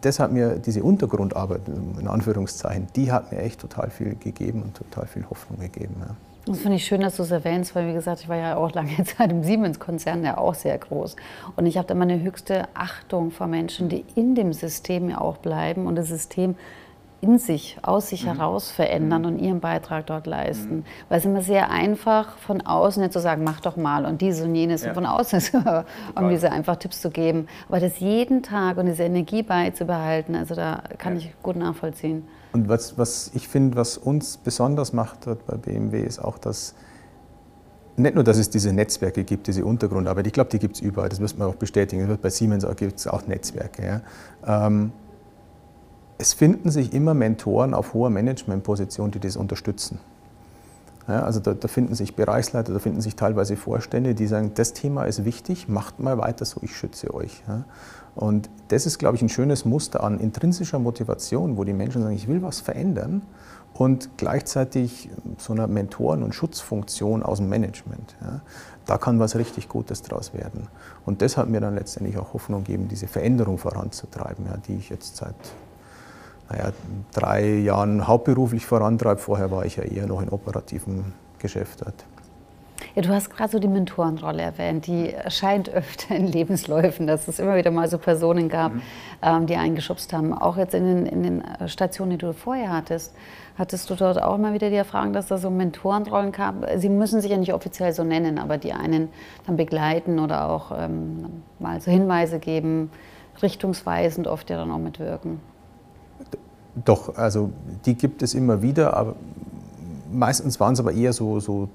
das 0.05 0.19
hat 0.19 0.31
mir 0.31 0.59
diese 0.59 0.83
Untergrundarbeit, 0.83 1.61
in 1.67 2.07
Anführungszeichen, 2.07 2.87
die 2.95 3.11
hat 3.11 3.31
mir 3.31 3.39
echt 3.39 3.59
total 3.59 3.89
viel 3.89 4.15
gegeben 4.15 4.61
und 4.61 4.75
total 4.75 5.07
viel 5.07 5.25
Hoffnung 5.29 5.59
gegeben. 5.59 5.95
Ja. 5.99 6.15
Das 6.45 6.59
finde 6.59 6.75
ich 6.75 6.85
schön, 6.85 7.01
dass 7.01 7.15
du 7.15 7.23
es 7.23 7.31
erwähnst, 7.31 7.73
weil 7.73 7.87
wie 7.87 7.93
gesagt, 7.93 8.21
ich 8.21 8.29
war 8.29 8.35
ja 8.35 8.55
auch 8.55 8.71
lange 8.73 9.03
Zeit 9.17 9.31
im 9.31 9.43
Siemens-Konzern, 9.43 10.21
der 10.21 10.39
auch 10.39 10.53
sehr 10.53 10.77
groß. 10.77 11.15
Und 11.55 11.65
ich 11.65 11.77
habe 11.77 11.87
da 11.87 11.95
immer 11.95 12.03
eine 12.03 12.21
höchste 12.21 12.67
Achtung 12.75 13.31
vor 13.31 13.47
Menschen, 13.47 13.89
die 13.89 14.05
in 14.13 14.35
dem 14.35 14.53
System 14.53 15.09
ja 15.09 15.19
auch 15.19 15.37
bleiben 15.37 15.87
und 15.87 15.95
das 15.95 16.09
System 16.09 16.55
in 17.21 17.39
sich, 17.39 17.77
aus 17.81 18.09
sich 18.09 18.23
mhm. 18.23 18.37
heraus 18.37 18.71
verändern 18.71 19.23
mhm. 19.23 19.27
und 19.27 19.39
ihren 19.39 19.59
Beitrag 19.59 20.05
dort 20.05 20.27
leisten. 20.27 20.77
Mhm. 20.77 20.83
Weil 21.09 21.19
es 21.19 21.25
immer 21.25 21.41
sehr 21.41 21.71
einfach 21.71 22.37
von 22.37 22.61
außen 22.61 23.01
nicht 23.01 23.13
zu 23.13 23.19
sagen, 23.19 23.43
mach 23.43 23.61
doch 23.61 23.77
mal 23.77 24.05
und 24.05 24.21
dies 24.21 24.41
und 24.41 24.53
jenes 24.55 24.83
ja. 24.83 24.89
und 24.89 24.95
von 24.95 25.05
außen 25.05 25.37
ist 25.37 25.53
irgendwie 25.53 26.37
so 26.37 26.47
einfach 26.47 26.75
Tipps 26.75 27.01
zu 27.01 27.09
geben. 27.09 27.47
Aber 27.67 27.79
das 27.79 27.99
jeden 27.99 28.43
Tag 28.43 28.77
und 28.77 28.85
diese 28.85 29.03
Energie 29.03 29.43
beizubehalten, 29.43 30.35
also 30.35 30.55
da 30.55 30.83
kann 30.97 31.13
ja. 31.13 31.19
ich 31.19 31.33
gut 31.41 31.55
nachvollziehen. 31.55 32.27
Und 32.53 32.69
was, 32.69 32.97
was 32.97 33.31
ich 33.33 33.47
finde, 33.47 33.75
was 33.75 33.97
uns 33.97 34.37
besonders 34.37 34.93
macht 34.93 35.27
dort 35.27 35.45
bei 35.45 35.57
BMW, 35.57 36.01
ist 36.03 36.19
auch, 36.19 36.37
dass 36.37 36.75
nicht 37.97 38.15
nur, 38.15 38.23
dass 38.23 38.37
es 38.37 38.49
diese 38.49 38.73
Netzwerke 38.73 39.23
gibt, 39.23 39.47
diese 39.47 39.65
Untergrundarbeit, 39.65 40.27
ich 40.27 40.33
glaube, 40.33 40.49
die 40.49 40.59
gibt 40.59 40.75
es 40.75 40.81
überall, 40.81 41.09
das 41.09 41.19
müssen 41.19 41.39
wir 41.39 41.47
auch 41.47 41.55
bestätigen. 41.55 42.17
Bei 42.21 42.29
Siemens 42.29 42.65
gibt 42.75 42.99
es 42.99 43.07
auch 43.07 43.25
Netzwerke. 43.25 44.01
Ja. 44.45 44.67
Ähm, 44.67 44.91
es 46.17 46.33
finden 46.33 46.71
sich 46.71 46.93
immer 46.93 47.13
Mentoren 47.13 47.73
auf 47.73 47.93
hoher 47.93 48.09
Managementposition, 48.09 49.11
die 49.11 49.19
das 49.19 49.35
unterstützen. 49.35 49.99
Ja, 51.07 51.21
also 51.21 51.39
da, 51.39 51.53
da, 51.53 51.67
finden 51.67 51.93
sich 51.93 52.15
Bereichsleiter, 52.15 52.73
da 52.73 52.79
finden 52.79 53.01
sich 53.01 53.15
teilweise 53.15 53.57
Vorstände, 53.57 54.15
die 54.15 54.25
sagen, 54.25 54.51
das 54.55 54.73
Thema 54.73 55.03
ist 55.03 55.23
wichtig, 55.23 55.67
macht 55.67 55.99
mal 55.99 56.17
weiter 56.17 56.45
so, 56.45 56.61
ich 56.63 56.75
schütze 56.75 57.13
euch. 57.13 57.43
Ja. 57.47 57.65
Und 58.15 58.49
das 58.69 58.87
ist, 58.87 58.97
glaube 58.97 59.15
ich, 59.15 59.21
ein 59.21 59.29
schönes 59.29 59.65
Muster 59.65 60.03
an 60.03 60.19
intrinsischer 60.19 60.79
Motivation, 60.79 61.57
wo 61.57 61.63
die 61.63 61.73
Menschen 61.73 62.01
sagen, 62.01 62.15
ich 62.15 62.27
will 62.27 62.41
was 62.41 62.59
verändern 62.59 63.21
und 63.75 64.17
gleichzeitig 64.17 65.09
so 65.37 65.53
einer 65.53 65.67
Mentoren- 65.67 66.23
und 66.23 66.33
Schutzfunktion 66.33 67.21
aus 67.21 67.37
dem 67.37 67.49
Management. 67.49 68.15
Ja. 68.21 68.41
Da 68.87 68.97
kann 68.97 69.19
was 69.19 69.35
richtig 69.35 69.69
Gutes 69.69 70.01
draus 70.01 70.33
werden. 70.33 70.69
Und 71.05 71.21
das 71.21 71.37
hat 71.37 71.49
mir 71.49 71.59
dann 71.59 71.75
letztendlich 71.75 72.17
auch 72.17 72.33
Hoffnung 72.33 72.63
gegeben, 72.63 72.87
diese 72.87 73.07
Veränderung 73.07 73.57
voranzutreiben, 73.57 74.45
die 74.67 74.75
ich 74.75 74.89
jetzt 74.89 75.17
seit 75.17 75.35
naja, 76.49 76.71
drei 77.13 77.45
Jahren 77.55 78.07
hauptberuflich 78.07 78.65
vorantreibe. 78.65 79.19
Vorher 79.19 79.51
war 79.51 79.65
ich 79.65 79.77
ja 79.77 79.83
eher 79.83 80.07
noch 80.07 80.21
in 80.21 80.29
operativen 80.29 81.13
Geschäft 81.39 81.81
dort. 81.81 82.05
Ja, 82.93 83.01
du 83.01 83.09
hast 83.09 83.29
gerade 83.29 83.51
so 83.51 83.59
die 83.59 83.67
Mentorenrolle 83.67 84.41
erwähnt, 84.41 84.87
die 84.87 85.11
erscheint 85.11 85.69
öfter 85.69 86.15
in 86.15 86.27
Lebensläufen, 86.27 87.07
dass 87.07 87.27
es 87.27 87.39
immer 87.39 87.55
wieder 87.55 87.71
mal 87.71 87.89
so 87.89 87.97
Personen 87.97 88.47
gab, 88.47 88.73
mhm. 88.73 88.81
ähm, 89.21 89.47
die 89.47 89.55
eingeschubst 89.55 90.13
haben. 90.13 90.33
Auch 90.33 90.57
jetzt 90.57 90.73
in 90.73 90.85
den, 90.85 91.05
in 91.05 91.23
den 91.23 91.43
Stationen, 91.67 92.11
die 92.11 92.17
du 92.17 92.33
vorher 92.33 92.71
hattest, 92.71 93.13
hattest 93.57 93.89
du 93.89 93.95
dort 93.95 94.21
auch 94.21 94.35
immer 94.35 94.53
wieder 94.53 94.69
die 94.69 94.75
Erfahrung, 94.75 95.13
dass 95.13 95.27
da 95.27 95.37
so 95.37 95.49
Mentorenrollen 95.49 96.31
gab? 96.31 96.55
Sie 96.77 96.89
müssen 96.89 97.21
sich 97.21 97.31
ja 97.31 97.37
nicht 97.37 97.53
offiziell 97.53 97.93
so 97.93 98.03
nennen, 98.03 98.37
aber 98.39 98.57
die 98.57 98.73
einen 98.73 99.09
dann 99.45 99.57
begleiten 99.57 100.19
oder 100.19 100.49
auch 100.49 100.71
ähm, 100.77 101.43
mal 101.59 101.81
so 101.81 101.91
Hinweise 101.91 102.39
geben, 102.39 102.91
richtungsweisend 103.41 104.27
oft 104.27 104.49
ja 104.49 104.57
dann 104.57 104.71
auch 104.71 104.79
mitwirken. 104.79 105.39
Doch, 106.83 107.15
also 107.15 107.51
die 107.85 107.95
gibt 107.95 108.21
es 108.21 108.33
immer 108.33 108.61
wieder, 108.61 108.95
aber 108.95 109.15
meistens 110.11 110.59
waren 110.59 110.73
es 110.73 110.79
aber 110.79 110.91
eher 110.91 111.13
so, 111.13 111.39
so 111.39 111.69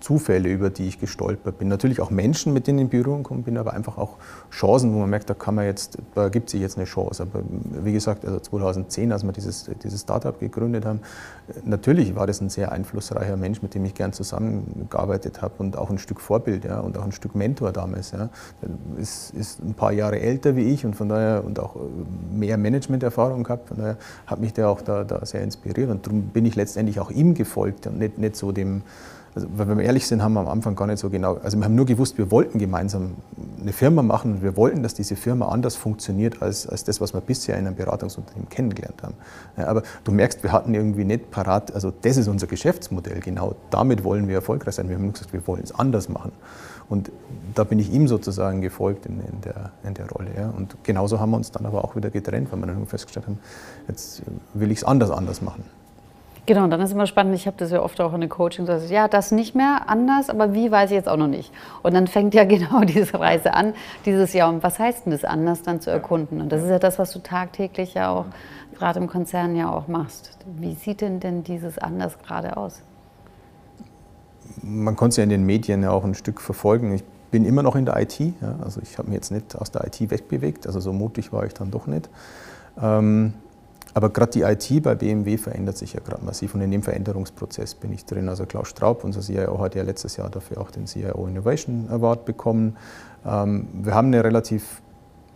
Zufälle, 0.00 0.48
über 0.48 0.70
die 0.70 0.88
ich 0.88 0.98
gestolpert 0.98 1.58
bin. 1.58 1.68
Natürlich 1.68 2.00
auch 2.00 2.10
Menschen, 2.10 2.52
mit 2.52 2.66
denen 2.66 2.78
ich 2.78 2.84
in 2.84 2.88
Berührung 2.90 3.22
gekommen 3.22 3.42
bin, 3.42 3.58
aber 3.58 3.74
einfach 3.74 3.98
auch 3.98 4.16
Chancen, 4.50 4.94
wo 4.94 4.98
man 4.98 5.10
merkt, 5.10 5.30
da 5.30 5.34
kann 5.34 5.54
man 5.54 5.66
jetzt, 5.66 5.98
da 6.14 6.28
gibt 6.28 6.50
sich 6.50 6.60
jetzt 6.60 6.76
eine 6.76 6.86
Chance. 6.86 7.22
Aber 7.22 7.42
wie 7.84 7.92
gesagt, 7.92 8.24
also 8.24 8.40
2010, 8.40 9.12
als 9.12 9.24
wir 9.24 9.32
dieses, 9.32 9.70
dieses 9.82 10.00
Startup 10.00 10.38
gegründet 10.38 10.84
haben, 10.86 11.00
natürlich 11.64 12.14
war 12.16 12.26
das 12.26 12.40
ein 12.40 12.48
sehr 12.48 12.72
einflussreicher 12.72 13.36
Mensch, 13.36 13.62
mit 13.62 13.74
dem 13.74 13.84
ich 13.84 13.94
gern 13.94 14.12
zusammengearbeitet 14.12 15.42
habe 15.42 15.54
und 15.58 15.76
auch 15.76 15.90
ein 15.90 15.98
Stück 15.98 16.20
Vorbild 16.20 16.64
ja, 16.64 16.80
und 16.80 16.96
auch 16.96 17.04
ein 17.04 17.12
Stück 17.12 17.34
Mentor 17.34 17.72
damals. 17.72 18.12
Ja. 18.12 18.30
Ist, 18.98 19.34
ist 19.34 19.60
ein 19.62 19.74
paar 19.74 19.92
Jahre 19.92 20.20
älter 20.20 20.56
wie 20.56 20.64
ich 20.72 20.84
und 20.84 20.96
von 20.96 21.08
daher 21.08 21.44
und 21.44 21.58
auch 21.58 21.76
mehr 22.32 22.56
Managementerfahrung 22.56 23.44
gehabt. 23.44 23.68
Von 23.68 23.78
daher 23.78 23.96
hat 24.26 24.40
mich 24.40 24.52
der 24.52 24.68
auch 24.68 24.80
da, 24.80 25.04
da 25.04 25.24
sehr 25.26 25.42
inspiriert 25.42 25.90
und 25.90 26.06
darum 26.06 26.22
bin 26.28 26.46
ich 26.46 26.56
letztendlich 26.56 27.00
auch 27.00 27.10
ihm 27.10 27.34
gefolgt 27.34 27.86
und 27.86 27.98
nicht, 27.98 28.18
nicht 28.18 28.36
so 28.36 28.52
dem 28.52 28.82
also 29.34 29.46
wenn 29.54 29.78
wir 29.78 29.84
ehrlich 29.84 30.06
sind, 30.06 30.22
haben 30.22 30.32
wir 30.34 30.40
am 30.40 30.48
Anfang 30.48 30.74
gar 30.74 30.86
nicht 30.86 30.98
so 30.98 31.08
genau, 31.08 31.36
also 31.36 31.56
wir 31.56 31.64
haben 31.64 31.74
nur 31.74 31.86
gewusst, 31.86 32.18
wir 32.18 32.30
wollten 32.30 32.58
gemeinsam 32.58 33.12
eine 33.60 33.72
Firma 33.72 34.02
machen 34.02 34.32
und 34.34 34.42
wir 34.42 34.56
wollten, 34.56 34.82
dass 34.82 34.94
diese 34.94 35.16
Firma 35.16 35.48
anders 35.48 35.76
funktioniert 35.76 36.42
als, 36.42 36.66
als 36.66 36.84
das, 36.84 37.00
was 37.00 37.14
wir 37.14 37.20
bisher 37.20 37.56
in 37.56 37.66
einem 37.66 37.76
Beratungsunternehmen 37.76 38.48
kennengelernt 38.48 39.02
haben. 39.02 39.14
Ja, 39.56 39.68
aber 39.68 39.82
du 40.04 40.12
merkst, 40.12 40.42
wir 40.42 40.52
hatten 40.52 40.74
irgendwie 40.74 41.04
nicht 41.04 41.30
parat, 41.30 41.72
also 41.74 41.92
das 42.02 42.16
ist 42.16 42.28
unser 42.28 42.46
Geschäftsmodell, 42.46 43.20
genau 43.20 43.54
damit 43.70 44.02
wollen 44.02 44.26
wir 44.28 44.36
erfolgreich 44.36 44.74
sein. 44.74 44.88
Wir 44.88 44.96
haben 44.96 45.12
gesagt, 45.12 45.32
wir 45.32 45.46
wollen 45.46 45.62
es 45.62 45.72
anders 45.72 46.08
machen. 46.08 46.32
Und 46.88 47.12
da 47.54 47.62
bin 47.62 47.78
ich 47.78 47.92
ihm 47.92 48.08
sozusagen 48.08 48.60
gefolgt 48.60 49.06
in, 49.06 49.20
in, 49.20 49.40
der, 49.42 49.70
in 49.84 49.94
der 49.94 50.08
Rolle. 50.10 50.30
Ja. 50.36 50.50
Und 50.50 50.76
genauso 50.82 51.20
haben 51.20 51.30
wir 51.30 51.36
uns 51.36 51.52
dann 51.52 51.64
aber 51.64 51.84
auch 51.84 51.94
wieder 51.94 52.10
getrennt, 52.10 52.50
weil 52.50 52.58
wir 52.58 52.66
dann 52.66 52.84
festgestellt 52.86 53.28
haben, 53.28 53.38
jetzt 53.86 54.22
will 54.54 54.72
ich 54.72 54.78
es 54.78 54.84
anders 54.84 55.12
anders 55.12 55.40
machen. 55.40 55.62
Genau, 56.50 56.64
und 56.64 56.70
dann 56.70 56.80
ist 56.80 56.90
immer 56.90 57.06
spannend, 57.06 57.36
ich 57.36 57.46
habe 57.46 57.56
das 57.58 57.70
ja 57.70 57.80
oft 57.80 58.00
auch 58.00 58.12
in 58.12 58.22
den 58.22 58.28
Coachings, 58.28 58.68
also, 58.68 58.92
ja, 58.92 59.06
das 59.06 59.30
nicht 59.30 59.54
mehr 59.54 59.88
anders, 59.88 60.28
aber 60.28 60.52
wie 60.52 60.68
weiß 60.68 60.90
ich 60.90 60.96
jetzt 60.96 61.08
auch 61.08 61.16
noch 61.16 61.28
nicht. 61.28 61.52
Und 61.84 61.94
dann 61.94 62.08
fängt 62.08 62.34
ja 62.34 62.42
genau 62.54 62.80
diese 62.80 63.20
Reise 63.20 63.54
an, 63.54 63.72
dieses 64.04 64.32
Jahr, 64.32 64.48
und 64.48 64.60
was 64.64 64.80
heißt 64.80 65.06
denn 65.06 65.12
das 65.12 65.24
anders 65.24 65.62
dann 65.62 65.80
zu 65.80 65.92
erkunden? 65.92 66.40
Und 66.40 66.50
das 66.50 66.64
ist 66.64 66.70
ja 66.70 66.80
das, 66.80 66.98
was 66.98 67.12
du 67.12 67.20
tagtäglich 67.20 67.94
ja 67.94 68.10
auch, 68.10 68.24
gerade 68.76 68.98
im 68.98 69.06
Konzern 69.06 69.54
ja 69.54 69.70
auch 69.70 69.86
machst. 69.86 70.38
Wie 70.58 70.74
sieht 70.74 71.02
denn 71.02 71.20
denn 71.20 71.44
dieses 71.44 71.78
anders 71.78 72.18
gerade 72.18 72.56
aus? 72.56 72.82
Man 74.60 74.96
konnte 74.96 75.10
es 75.10 75.16
ja 75.18 75.22
in 75.22 75.30
den 75.30 75.46
Medien 75.46 75.84
ja 75.84 75.92
auch 75.92 76.02
ein 76.02 76.14
Stück 76.14 76.40
verfolgen. 76.40 76.92
Ich 76.92 77.04
bin 77.30 77.44
immer 77.44 77.62
noch 77.62 77.76
in 77.76 77.84
der 77.84 77.96
IT, 77.96 78.18
ja, 78.18 78.56
also 78.60 78.80
ich 78.82 78.98
habe 78.98 79.06
mich 79.06 79.14
jetzt 79.14 79.30
nicht 79.30 79.54
aus 79.54 79.70
der 79.70 79.86
IT 79.86 80.10
wegbewegt, 80.10 80.66
also 80.66 80.80
so 80.80 80.92
mutig 80.92 81.32
war 81.32 81.46
ich 81.46 81.54
dann 81.54 81.70
doch 81.70 81.86
nicht. 81.86 82.10
Ähm, 82.82 83.34
aber 83.94 84.10
gerade 84.10 84.32
die 84.32 84.42
IT 84.42 84.82
bei 84.82 84.94
BMW 84.94 85.36
verändert 85.36 85.76
sich 85.76 85.94
ja 85.94 86.00
gerade 86.00 86.24
massiv 86.24 86.54
und 86.54 86.60
in 86.60 86.70
dem 86.70 86.82
Veränderungsprozess 86.82 87.74
bin 87.74 87.92
ich 87.92 88.04
drin. 88.04 88.28
Also 88.28 88.46
Klaus 88.46 88.68
Straub, 88.68 89.04
unser 89.04 89.20
CIO, 89.20 89.58
hat 89.58 89.74
ja 89.74 89.82
letztes 89.82 90.16
Jahr 90.16 90.30
dafür 90.30 90.60
auch 90.60 90.70
den 90.70 90.86
CIO 90.86 91.26
Innovation 91.26 91.88
Award 91.90 92.24
bekommen. 92.24 92.76
Ähm, 93.26 93.68
wir 93.72 93.94
haben 93.94 94.08
eine 94.08 94.22
relativ 94.22 94.82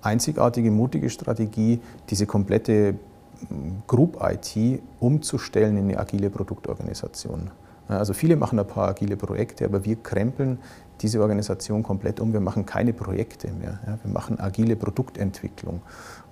einzigartige, 0.02 0.70
mutige 0.70 1.10
Strategie, 1.10 1.80
diese 2.10 2.26
komplette 2.26 2.94
Group 3.86 4.18
IT 4.22 4.80
umzustellen 5.00 5.76
in 5.76 5.84
eine 5.84 5.98
agile 5.98 6.30
Produktorganisation. 6.30 7.50
Also 7.88 8.14
viele 8.14 8.36
machen 8.36 8.58
ein 8.58 8.66
paar 8.66 8.88
agile 8.88 9.16
Projekte, 9.16 9.64
aber 9.64 9.84
wir 9.84 9.96
krempeln 9.96 10.58
diese 11.00 11.20
Organisation 11.20 11.82
komplett 11.82 12.20
um. 12.20 12.32
Wir 12.32 12.40
machen 12.40 12.66
keine 12.66 12.92
Projekte 12.92 13.50
mehr. 13.50 13.78
Ja. 13.86 13.98
Wir 14.02 14.12
machen 14.12 14.38
agile 14.40 14.76
Produktentwicklung. 14.76 15.82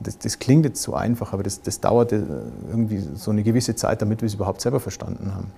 Das, 0.01 0.19
das, 0.19 0.39
klingt 0.39 0.65
jetzt 0.65 0.83
so 0.83 0.95
einfach, 0.95 1.33
aber 1.33 1.43
das, 1.43 1.63
das 1.63 1.81
dauerte 1.81 2.17
äh, 2.17 2.71
irgendwie 2.71 3.01
so 3.15 3.31
eine 3.31 3.43
gewisse 3.43 3.77
Zeit, 3.77 4.03
damit 4.03 4.23
wir 4.23 4.27
es 4.27 4.35
überhaupt 4.35 4.61
selber 4.61 4.81
verstanden 4.81 5.35
haben. 5.35 5.51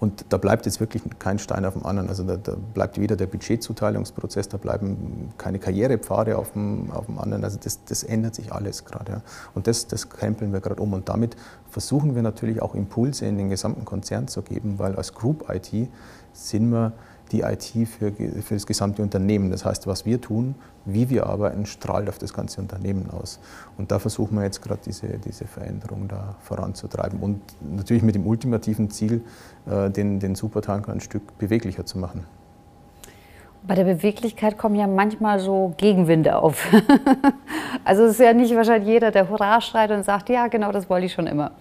Und 0.00 0.24
da 0.30 0.38
bleibt 0.38 0.64
jetzt 0.64 0.80
wirklich 0.80 1.02
kein 1.18 1.38
Stein 1.38 1.66
auf 1.66 1.74
dem 1.74 1.84
anderen. 1.84 2.08
Also 2.08 2.24
da, 2.24 2.38
da 2.38 2.56
bleibt 2.74 2.98
weder 2.98 3.16
der 3.16 3.26
Budgetzuteilungsprozess, 3.26 4.48
da 4.48 4.56
bleiben 4.56 5.28
keine 5.36 5.58
Karrierepfade 5.58 6.38
auf 6.38 6.52
dem, 6.52 6.90
auf 6.90 7.04
dem 7.04 7.18
anderen. 7.18 7.44
Also 7.44 7.58
das, 7.62 7.84
das 7.84 8.02
ändert 8.02 8.34
sich 8.34 8.50
alles 8.50 8.86
gerade. 8.86 9.12
Ja. 9.12 9.22
Und 9.54 9.66
das, 9.66 9.88
das 9.88 10.08
krempeln 10.08 10.54
wir 10.54 10.60
gerade 10.60 10.80
um. 10.80 10.94
Und 10.94 11.10
damit 11.10 11.36
versuchen 11.68 12.14
wir 12.14 12.22
natürlich 12.22 12.62
auch 12.62 12.74
Impulse 12.74 13.26
in 13.26 13.36
den 13.36 13.50
gesamten 13.50 13.84
Konzern 13.84 14.26
zu 14.26 14.40
geben, 14.40 14.78
weil 14.78 14.96
als 14.96 15.12
Group 15.12 15.44
IT 15.50 15.70
sind 16.32 16.70
wir 16.70 16.92
die 17.32 17.40
IT 17.40 17.72
für, 17.88 18.12
für 18.12 18.54
das 18.54 18.66
gesamte 18.66 19.02
Unternehmen. 19.02 19.50
Das 19.50 19.64
heißt, 19.64 19.86
was 19.86 20.04
wir 20.04 20.20
tun, 20.20 20.54
wie 20.84 21.10
wir 21.10 21.26
arbeiten, 21.26 21.66
strahlt 21.66 22.08
auf 22.08 22.18
das 22.18 22.32
ganze 22.32 22.60
Unternehmen 22.60 23.10
aus. 23.10 23.38
Und 23.78 23.90
da 23.90 23.98
versuchen 23.98 24.36
wir 24.36 24.44
jetzt 24.44 24.62
gerade 24.62 24.80
diese, 24.84 25.06
diese 25.18 25.46
Veränderung 25.46 26.08
da 26.08 26.36
voranzutreiben 26.42 27.20
und 27.20 27.40
natürlich 27.60 28.02
mit 28.02 28.14
dem 28.14 28.26
ultimativen 28.26 28.90
Ziel, 28.90 29.22
äh, 29.66 29.90
den, 29.90 30.20
den 30.20 30.34
Supertanker 30.34 30.92
ein 30.92 31.00
Stück 31.00 31.38
beweglicher 31.38 31.86
zu 31.86 31.98
machen. 31.98 32.24
Bei 33.62 33.74
der 33.74 33.84
Beweglichkeit 33.84 34.56
kommen 34.56 34.74
ja 34.74 34.86
manchmal 34.86 35.38
so 35.38 35.74
Gegenwinde 35.76 36.36
auf. 36.36 36.66
also 37.84 38.04
es 38.04 38.12
ist 38.12 38.20
ja 38.20 38.32
nicht 38.32 38.54
wahrscheinlich 38.54 38.88
jeder, 38.88 39.10
der 39.10 39.28
Hurra 39.28 39.60
schreit 39.60 39.90
und 39.90 40.02
sagt, 40.02 40.30
ja 40.30 40.48
genau, 40.48 40.72
das 40.72 40.88
wollte 40.88 41.06
ich 41.06 41.12
schon 41.12 41.26
immer. 41.26 41.52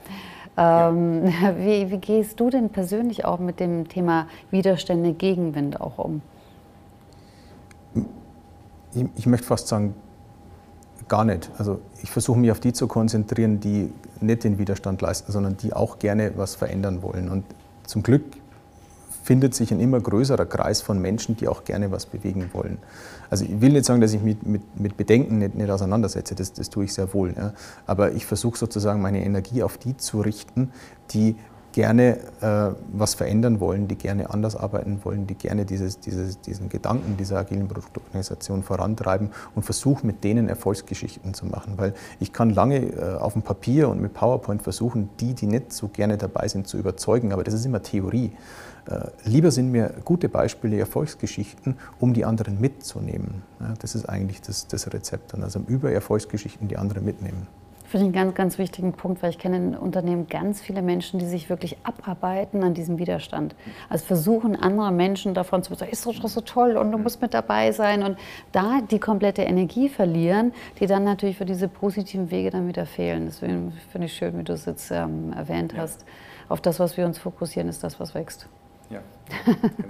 Ähm, 0.60 1.24
wie, 1.58 1.90
wie, 1.90 1.98
gehst 1.98 2.40
du 2.40 2.50
denn 2.50 2.70
persönlich 2.70 3.24
auch 3.24 3.40
mit 3.40 3.60
dem 3.60 3.88
Thema 3.88 4.28
Widerstände, 4.52 5.14
Gegenwind 5.14 5.80
auch 5.80 5.98
um? 5.98 6.22
Ich, 8.94 9.06
ich 9.16 9.26
möchte 9.26 9.48
fast 9.48 9.70
sagen, 9.70 9.96
gar 11.08 11.24
nicht. 11.24 11.50
Also 11.58 11.80
ich 12.04 12.12
versuche 12.12 12.38
mich 12.38 12.52
auf 12.52 12.60
die 12.60 12.74
zu 12.74 12.88
konzentrieren, 12.88 13.60
die 13.60 13.92
nicht 14.20 14.44
den 14.44 14.58
Widerstand 14.58 15.02
leisten, 15.02 15.32
sondern 15.32 15.56
die 15.58 15.74
auch 15.74 15.98
gerne 15.98 16.34
was 16.36 16.56
verändern 16.56 17.02
wollen. 17.02 17.30
Und 17.30 17.46
zum 17.86 18.04
Glück 18.04 18.24
findet 19.24 19.56
sich 19.56 19.72
ein 19.72 19.80
immer 19.80 20.00
größerer 20.00 20.46
Kreis 20.46 20.82
von 20.82 21.00
Menschen, 21.00 21.36
die 21.38 21.48
auch 21.48 21.64
gerne 21.64 21.92
was 21.92 22.06
bewegen 22.06 22.50
wollen. 22.54 22.80
Also 23.30 23.46
ich 23.46 23.62
will 23.62 23.72
nicht 23.72 23.86
sagen, 23.86 24.02
dass 24.02 24.14
ich 24.14 24.22
mich 24.22 24.38
mit, 24.44 24.80
mit 24.80 24.98
Bedenken 24.98 25.38
nicht, 25.38 25.56
nicht 25.56 25.70
auseinandersetze, 25.70 26.36
das, 26.36 26.54
das 26.54 26.70
tue 26.70 26.86
ich 26.86 26.94
sehr 26.94 27.14
wohl. 27.14 27.34
Ja. 27.38 27.54
Aber 27.86 28.14
ich 28.14 28.26
versuche 28.26 28.58
sozusagen 28.58 29.02
meine 29.02 29.24
Energie 29.24 29.64
auf 29.64 29.78
die 29.78 29.98
zu 29.98 30.22
richten, 30.22 30.72
die 31.12 31.36
gerne 31.72 32.18
äh, 32.42 32.74
was 32.94 33.14
verändern 33.14 33.60
wollen, 33.60 33.88
die 33.88 33.96
gerne 33.96 34.30
anders 34.32 34.56
arbeiten 34.56 35.00
wollen, 35.04 35.28
die 35.28 35.36
gerne 35.36 35.66
dieses, 35.66 36.00
dieses, 36.00 36.42
diesen 36.42 36.70
Gedanken 36.70 37.18
dieser 37.18 37.38
agilen 37.38 37.68
Produktorganisation 37.68 38.64
vorantreiben 38.64 39.30
und 39.56 39.64
versuche 39.64 40.06
mit 40.06 40.24
denen 40.24 40.50
Erfolgsgeschichten 40.50 41.34
zu 41.34 41.46
machen. 41.46 41.74
Weil 41.78 41.94
ich 42.20 42.34
kann 42.34 42.50
lange 42.50 42.78
äh, 42.78 43.16
auf 43.18 43.34
dem 43.34 43.44
Papier 43.44 43.90
und 43.90 44.02
mit 44.02 44.14
PowerPoint 44.14 44.64
versuchen, 44.64 45.10
die, 45.20 45.34
die 45.34 45.46
nicht 45.46 45.72
so 45.72 45.88
gerne 45.90 46.18
dabei 46.18 46.48
sind, 46.48 46.68
zu 46.68 46.78
überzeugen, 46.78 47.32
aber 47.34 47.44
das 47.44 47.54
ist 47.54 47.66
immer 47.66 47.84
Theorie. 47.84 48.32
Äh, 48.88 49.08
lieber 49.26 49.52
sind 49.52 49.72
mir 49.72 49.94
gute 50.06 50.30
Beispiele, 50.30 50.78
Erfolgsgeschichten, 50.78 51.78
um 52.00 52.14
die 52.14 52.26
anderen 52.26 52.60
mitzunehmen. 52.60 53.44
das 53.80 53.96
ist 53.96 54.08
eigentlich 54.08 54.42
das, 54.42 54.68
das 54.68 54.92
Rezept. 54.94 55.34
Also 55.36 55.60
über 55.68 55.92
Erfolgsgeschichten 55.92 56.68
die 56.68 56.78
anderen 56.78 57.06
mitnehmen. 57.06 57.48
Finde 57.90 58.06
ich 58.06 58.16
einen 58.16 58.28
ganz, 58.28 58.36
ganz 58.36 58.58
wichtigen 58.60 58.94
Punkt, 58.94 59.24
weil 59.24 59.32
ich 59.32 59.40
kenne 59.40 59.58
in 59.58 59.76
Unternehmen 59.76 60.28
ganz 60.28 60.62
viele 60.62 60.84
Menschen, 60.84 61.18
die 61.18 61.26
sich 61.26 61.50
wirklich 61.50 61.76
abarbeiten 61.82 62.64
an 62.64 62.76
diesem 62.76 63.00
Widerstand. 63.00 63.56
Also 63.90 64.06
versuchen, 64.06 64.56
andere 64.56 64.92
Menschen 64.92 65.34
davon 65.34 65.64
zu 65.64 65.74
sagen, 65.74 65.92
ist 65.92 66.06
doch 66.06 66.14
so 66.14 66.42
toll 66.42 66.78
und 66.78 66.92
du 66.92 67.00
musst 67.00 67.20
mit 67.20 67.34
dabei 67.34 67.72
sein 67.72 68.04
und 68.04 68.20
da 68.52 68.82
die 68.82 69.00
komplette 69.00 69.42
Energie 69.42 69.90
verlieren, 69.90 70.54
die 70.80 70.86
dann 70.86 71.04
natürlich 71.04 71.38
für 71.38 71.46
diese 71.46 71.68
positiven 71.68 72.30
Wege 72.30 72.52
dann 72.52 72.68
wieder 72.68 72.86
fehlen. 72.86 73.26
Deswegen 73.26 73.74
finde 73.92 74.06
ich 74.06 74.14
schön, 74.14 74.38
wie 74.38 74.44
du 74.44 74.54
es 74.54 74.66
jetzt 74.66 74.92
ähm, 74.92 75.34
erwähnt 75.34 75.74
ja. 75.74 75.80
hast. 75.80 76.06
Auf 76.48 76.62
das, 76.62 76.80
was 76.80 76.96
wir 76.96 77.08
uns 77.08 77.18
fokussieren, 77.18 77.70
ist 77.70 77.84
das, 77.84 78.00
was 78.00 78.14
wächst. 78.14 78.48
Ja, 78.90 79.02
genau. 79.46 79.58
genau. 79.78 79.90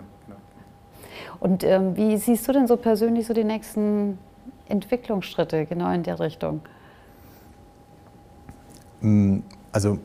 Und 1.40 1.64
ähm, 1.64 1.96
wie 1.96 2.18
siehst 2.18 2.48
du 2.48 2.52
denn 2.52 2.68
so 2.68 2.78
persönlich 2.78 3.28
so 3.28 3.34
die 3.34 3.44
nächsten 3.44 4.18
Entwicklungsschritte 4.68 5.66
genau 5.66 5.92
in 5.92 6.04
der 6.04 6.20
Richtung? 6.20 6.62
Mm, 9.02 9.40
also 9.72 10.00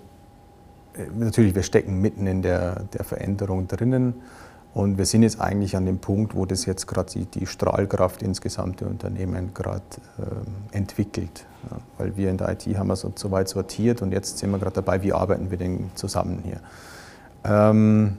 äh, 0.94 1.06
natürlich, 1.16 1.54
wir 1.54 1.62
stecken 1.62 2.00
mitten 2.00 2.26
in 2.26 2.42
der, 2.42 2.84
der 2.92 3.04
Veränderung 3.04 3.66
drinnen 3.66 4.14
und 4.74 4.98
wir 4.98 5.06
sind 5.06 5.22
jetzt 5.22 5.40
eigentlich 5.40 5.76
an 5.76 5.86
dem 5.86 5.98
Punkt, 5.98 6.34
wo 6.34 6.46
das 6.46 6.66
jetzt 6.66 6.86
gerade 6.86 7.10
die, 7.12 7.26
die, 7.26 7.46
Strahlkraft 7.46 8.22
ins 8.22 8.40
gesamte 8.40 8.86
Unternehmen 8.86 9.54
gerade 9.54 9.82
äh, 10.18 10.76
entwickelt. 10.76 11.46
Ja, 11.70 11.78
weil 11.98 12.16
wir 12.16 12.30
in 12.30 12.36
der 12.36 12.50
IT 12.50 12.66
haben 12.76 12.88
wir 12.88 12.96
so, 12.96 13.12
so 13.14 13.30
weit 13.30 13.48
sortiert 13.48 14.02
und 14.02 14.12
jetzt 14.12 14.38
sind 14.38 14.50
wir 14.50 14.58
gerade 14.58 14.74
dabei, 14.74 15.02
wie 15.02 15.12
arbeiten 15.12 15.50
wir 15.50 15.58
denn 15.58 15.90
zusammen 15.94 16.42
hier. 16.44 16.60
Ähm, 17.44 18.18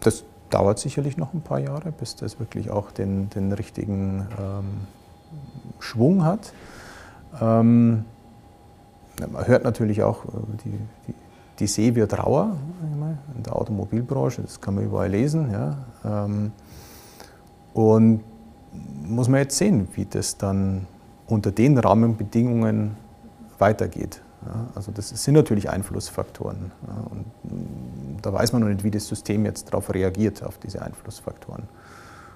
das 0.00 0.24
dauert 0.50 0.78
sicherlich 0.78 1.16
noch 1.16 1.34
ein 1.34 1.42
paar 1.42 1.58
Jahre, 1.58 1.92
bis 1.92 2.16
das 2.16 2.38
wirklich 2.38 2.70
auch 2.70 2.90
den, 2.90 3.30
den 3.30 3.52
richtigen 3.52 4.26
ähm, 4.38 4.64
Schwung 5.78 6.24
hat. 6.24 6.52
Ähm, 7.40 8.04
man 9.30 9.46
hört 9.46 9.64
natürlich 9.64 10.02
auch, 10.02 10.24
äh, 10.24 10.28
die, 10.64 10.78
die, 11.06 11.14
die 11.58 11.66
See 11.66 11.94
wird 11.94 12.16
rauer 12.18 12.56
in 13.36 13.42
der 13.42 13.56
Automobilbranche, 13.56 14.42
das 14.42 14.60
kann 14.60 14.76
man 14.76 14.84
überall 14.84 15.10
lesen. 15.10 15.50
Ja. 15.52 15.76
Ähm, 16.04 16.52
und 17.74 18.22
muss 19.04 19.28
man 19.28 19.40
jetzt 19.40 19.56
sehen, 19.56 19.88
wie 19.94 20.04
das 20.04 20.36
dann 20.36 20.86
unter 21.26 21.50
den 21.50 21.78
Rahmenbedingungen 21.78 22.96
weitergeht. 23.58 24.22
Ja, 24.46 24.68
also 24.74 24.92
das 24.92 25.08
sind 25.08 25.34
natürlich 25.34 25.68
Einflussfaktoren. 25.68 26.72
Ja, 26.86 27.10
und 27.10 27.26
mm, 27.44 28.22
da 28.22 28.32
weiß 28.32 28.52
man 28.52 28.62
noch 28.62 28.68
nicht, 28.68 28.84
wie 28.84 28.90
das 28.90 29.06
System 29.08 29.44
jetzt 29.44 29.68
darauf 29.68 29.92
reagiert, 29.92 30.42
auf 30.42 30.58
diese 30.58 30.82
Einflussfaktoren. 30.82 31.64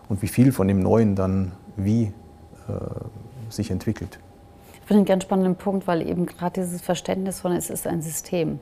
Und 0.09 0.21
wie 0.23 0.29
viel 0.29 0.53
von 0.53 0.69
dem 0.69 0.81
Neuen 0.81 1.15
dann 1.15 1.53
wie 1.77 2.13
äh, 2.69 2.73
sich 3.51 3.71
entwickelt. 3.71 4.19
Ich 4.75 4.89
finde 4.89 4.99
einen 4.99 5.05
ganz 5.07 5.23
spannenden 5.25 5.57
Punkt, 5.57 5.87
weil 5.87 6.07
eben 6.07 6.27
gerade 6.27 6.61
dieses 6.61 6.81
Verständnis 6.81 7.41
von 7.41 7.53
es 7.53 7.71
ist 7.71 7.87
ein 7.87 8.03
System. 8.03 8.59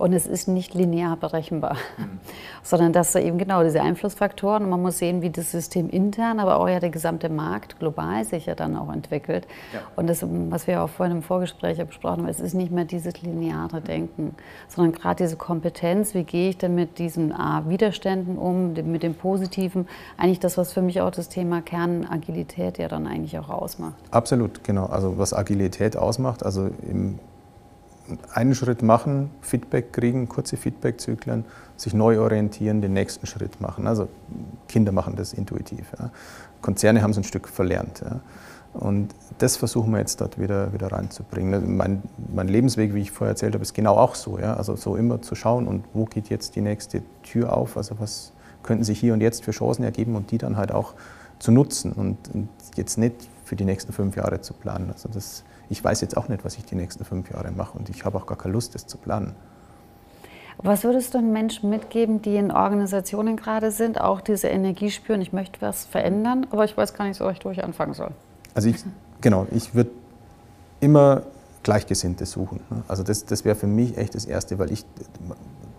Und 0.00 0.14
es 0.14 0.26
ist 0.26 0.48
nicht 0.48 0.72
linear 0.72 1.18
berechenbar, 1.18 1.74
mhm. 1.98 2.20
sondern 2.62 2.94
dass 2.94 3.12
da 3.12 3.18
eben 3.18 3.36
genau 3.36 3.62
diese 3.62 3.82
Einflussfaktoren 3.82 4.64
und 4.64 4.70
man 4.70 4.80
muss 4.80 4.96
sehen, 4.96 5.20
wie 5.20 5.28
das 5.28 5.50
System 5.50 5.90
intern, 5.90 6.40
aber 6.40 6.58
auch 6.58 6.70
ja 6.70 6.80
der 6.80 6.88
gesamte 6.88 7.28
Markt 7.28 7.78
global 7.78 8.24
sich 8.24 8.46
ja 8.46 8.54
dann 8.54 8.78
auch 8.78 8.90
entwickelt. 8.90 9.46
Ja. 9.74 9.80
Und 9.96 10.08
das, 10.08 10.24
was 10.48 10.66
wir 10.66 10.82
auch 10.82 10.88
vorhin 10.88 11.18
im 11.18 11.22
Vorgespräch 11.22 11.76
besprochen 11.84 12.22
haben, 12.22 12.28
es 12.28 12.40
ist 12.40 12.54
nicht 12.54 12.72
mehr 12.72 12.86
dieses 12.86 13.20
lineare 13.20 13.82
Denken, 13.82 14.34
sondern 14.68 14.94
gerade 14.94 15.22
diese 15.22 15.36
Kompetenz, 15.36 16.14
wie 16.14 16.24
gehe 16.24 16.48
ich 16.48 16.56
denn 16.56 16.74
mit 16.74 16.98
diesen 16.98 17.30
A, 17.34 17.68
Widerständen 17.68 18.38
um, 18.38 18.72
mit 18.72 19.02
dem 19.02 19.12
Positiven, 19.14 19.86
eigentlich 20.16 20.40
das, 20.40 20.56
was 20.56 20.72
für 20.72 20.80
mich 20.80 21.02
auch 21.02 21.10
das 21.10 21.28
Thema 21.28 21.60
Kernagilität 21.60 22.78
ja 22.78 22.88
dann 22.88 23.06
eigentlich 23.06 23.38
auch 23.38 23.50
ausmacht. 23.50 23.96
Absolut, 24.12 24.64
genau. 24.64 24.86
Also 24.86 25.18
was 25.18 25.34
Agilität 25.34 25.98
ausmacht, 25.98 26.42
also 26.42 26.70
im 26.90 27.18
einen 28.32 28.54
Schritt 28.54 28.82
machen, 28.82 29.30
Feedback 29.40 29.92
kriegen, 29.92 30.28
kurze 30.28 30.56
Feedbackzyklen, 30.56 31.44
sich 31.76 31.94
neu 31.94 32.20
orientieren, 32.20 32.80
den 32.80 32.92
nächsten 32.92 33.26
Schritt 33.26 33.60
machen. 33.60 33.86
Also 33.86 34.08
Kinder 34.68 34.92
machen 34.92 35.16
das 35.16 35.32
intuitiv. 35.32 35.86
Ja. 35.98 36.10
Konzerne 36.60 37.02
haben 37.02 37.10
es 37.10 37.18
ein 37.18 37.24
Stück 37.24 37.48
verlernt. 37.48 38.02
Ja. 38.04 38.20
Und 38.72 39.14
das 39.38 39.56
versuchen 39.56 39.90
wir 39.92 39.98
jetzt 39.98 40.20
dort 40.20 40.38
wieder, 40.38 40.72
wieder 40.72 40.92
reinzubringen. 40.92 41.54
Also 41.54 41.66
mein, 41.66 42.02
mein, 42.32 42.48
Lebensweg, 42.48 42.94
wie 42.94 43.00
ich 43.00 43.10
vorher 43.10 43.32
erzählt 43.32 43.54
habe, 43.54 43.62
ist 43.62 43.74
genau 43.74 43.96
auch 43.96 44.14
so. 44.14 44.38
Ja. 44.38 44.54
Also 44.54 44.76
so 44.76 44.96
immer 44.96 45.22
zu 45.22 45.34
schauen 45.34 45.66
und 45.66 45.84
wo 45.92 46.04
geht 46.04 46.28
jetzt 46.28 46.56
die 46.56 46.60
nächste 46.60 47.02
Tür 47.22 47.56
auf, 47.56 47.76
also 47.76 47.98
was 47.98 48.32
könnten 48.62 48.84
sich 48.84 49.00
hier 49.00 49.14
und 49.14 49.20
jetzt 49.20 49.44
für 49.44 49.52
Chancen 49.52 49.84
ergeben 49.84 50.14
und 50.16 50.30
die 50.30 50.38
dann 50.38 50.56
halt 50.56 50.70
auch 50.70 50.94
zu 51.38 51.50
nutzen 51.50 51.92
und, 51.92 52.18
und 52.34 52.48
jetzt 52.76 52.98
nicht 52.98 53.14
für 53.50 53.56
die 53.56 53.64
nächsten 53.64 53.92
fünf 53.92 54.14
Jahre 54.14 54.40
zu 54.40 54.54
planen. 54.54 54.92
Also 54.92 55.08
das 55.08 55.42
ich 55.70 55.82
weiß 55.82 56.00
jetzt 56.02 56.16
auch 56.16 56.28
nicht, 56.28 56.44
was 56.44 56.56
ich 56.56 56.64
die 56.64 56.74
nächsten 56.74 57.04
fünf 57.04 57.30
Jahre 57.30 57.50
mache 57.52 57.76
und 57.76 57.88
ich 57.88 58.04
habe 58.04 58.16
auch 58.16 58.26
gar 58.26 58.38
keine 58.38 58.52
Lust, 58.52 58.76
das 58.76 58.86
zu 58.86 58.96
planen. 58.96 59.34
Was 60.58 60.84
würdest 60.84 61.14
du 61.14 61.18
den 61.18 61.32
Menschen 61.32 61.68
mitgeben, 61.68 62.22
die 62.22 62.36
in 62.36 62.52
Organisationen 62.52 63.36
gerade 63.36 63.72
sind, 63.72 64.00
auch 64.00 64.20
diese 64.20 64.46
Energie 64.48 64.90
spüren, 64.90 65.20
ich 65.20 65.32
möchte 65.32 65.60
was 65.62 65.86
verändern, 65.86 66.46
aber 66.50 66.64
ich 66.64 66.76
weiß 66.76 66.94
gar 66.94 67.06
nicht 67.06 67.16
so 67.16 67.26
recht, 67.26 67.44
wo 67.44 67.50
ich 67.50 67.64
anfangen 67.64 67.94
soll? 67.94 68.10
Also 68.54 68.68
ich, 68.68 68.84
genau, 69.20 69.46
ich 69.52 69.74
würde 69.74 69.90
immer 70.80 71.22
Gleichgesinnte 71.62 72.26
suchen. 72.26 72.60
Also 72.88 73.02
das, 73.02 73.24
das 73.24 73.44
wäre 73.44 73.56
für 73.56 73.66
mich 73.66 73.96
echt 73.96 74.14
das 74.14 74.26
Erste, 74.26 74.58
weil 74.58 74.70
ich, 74.70 74.84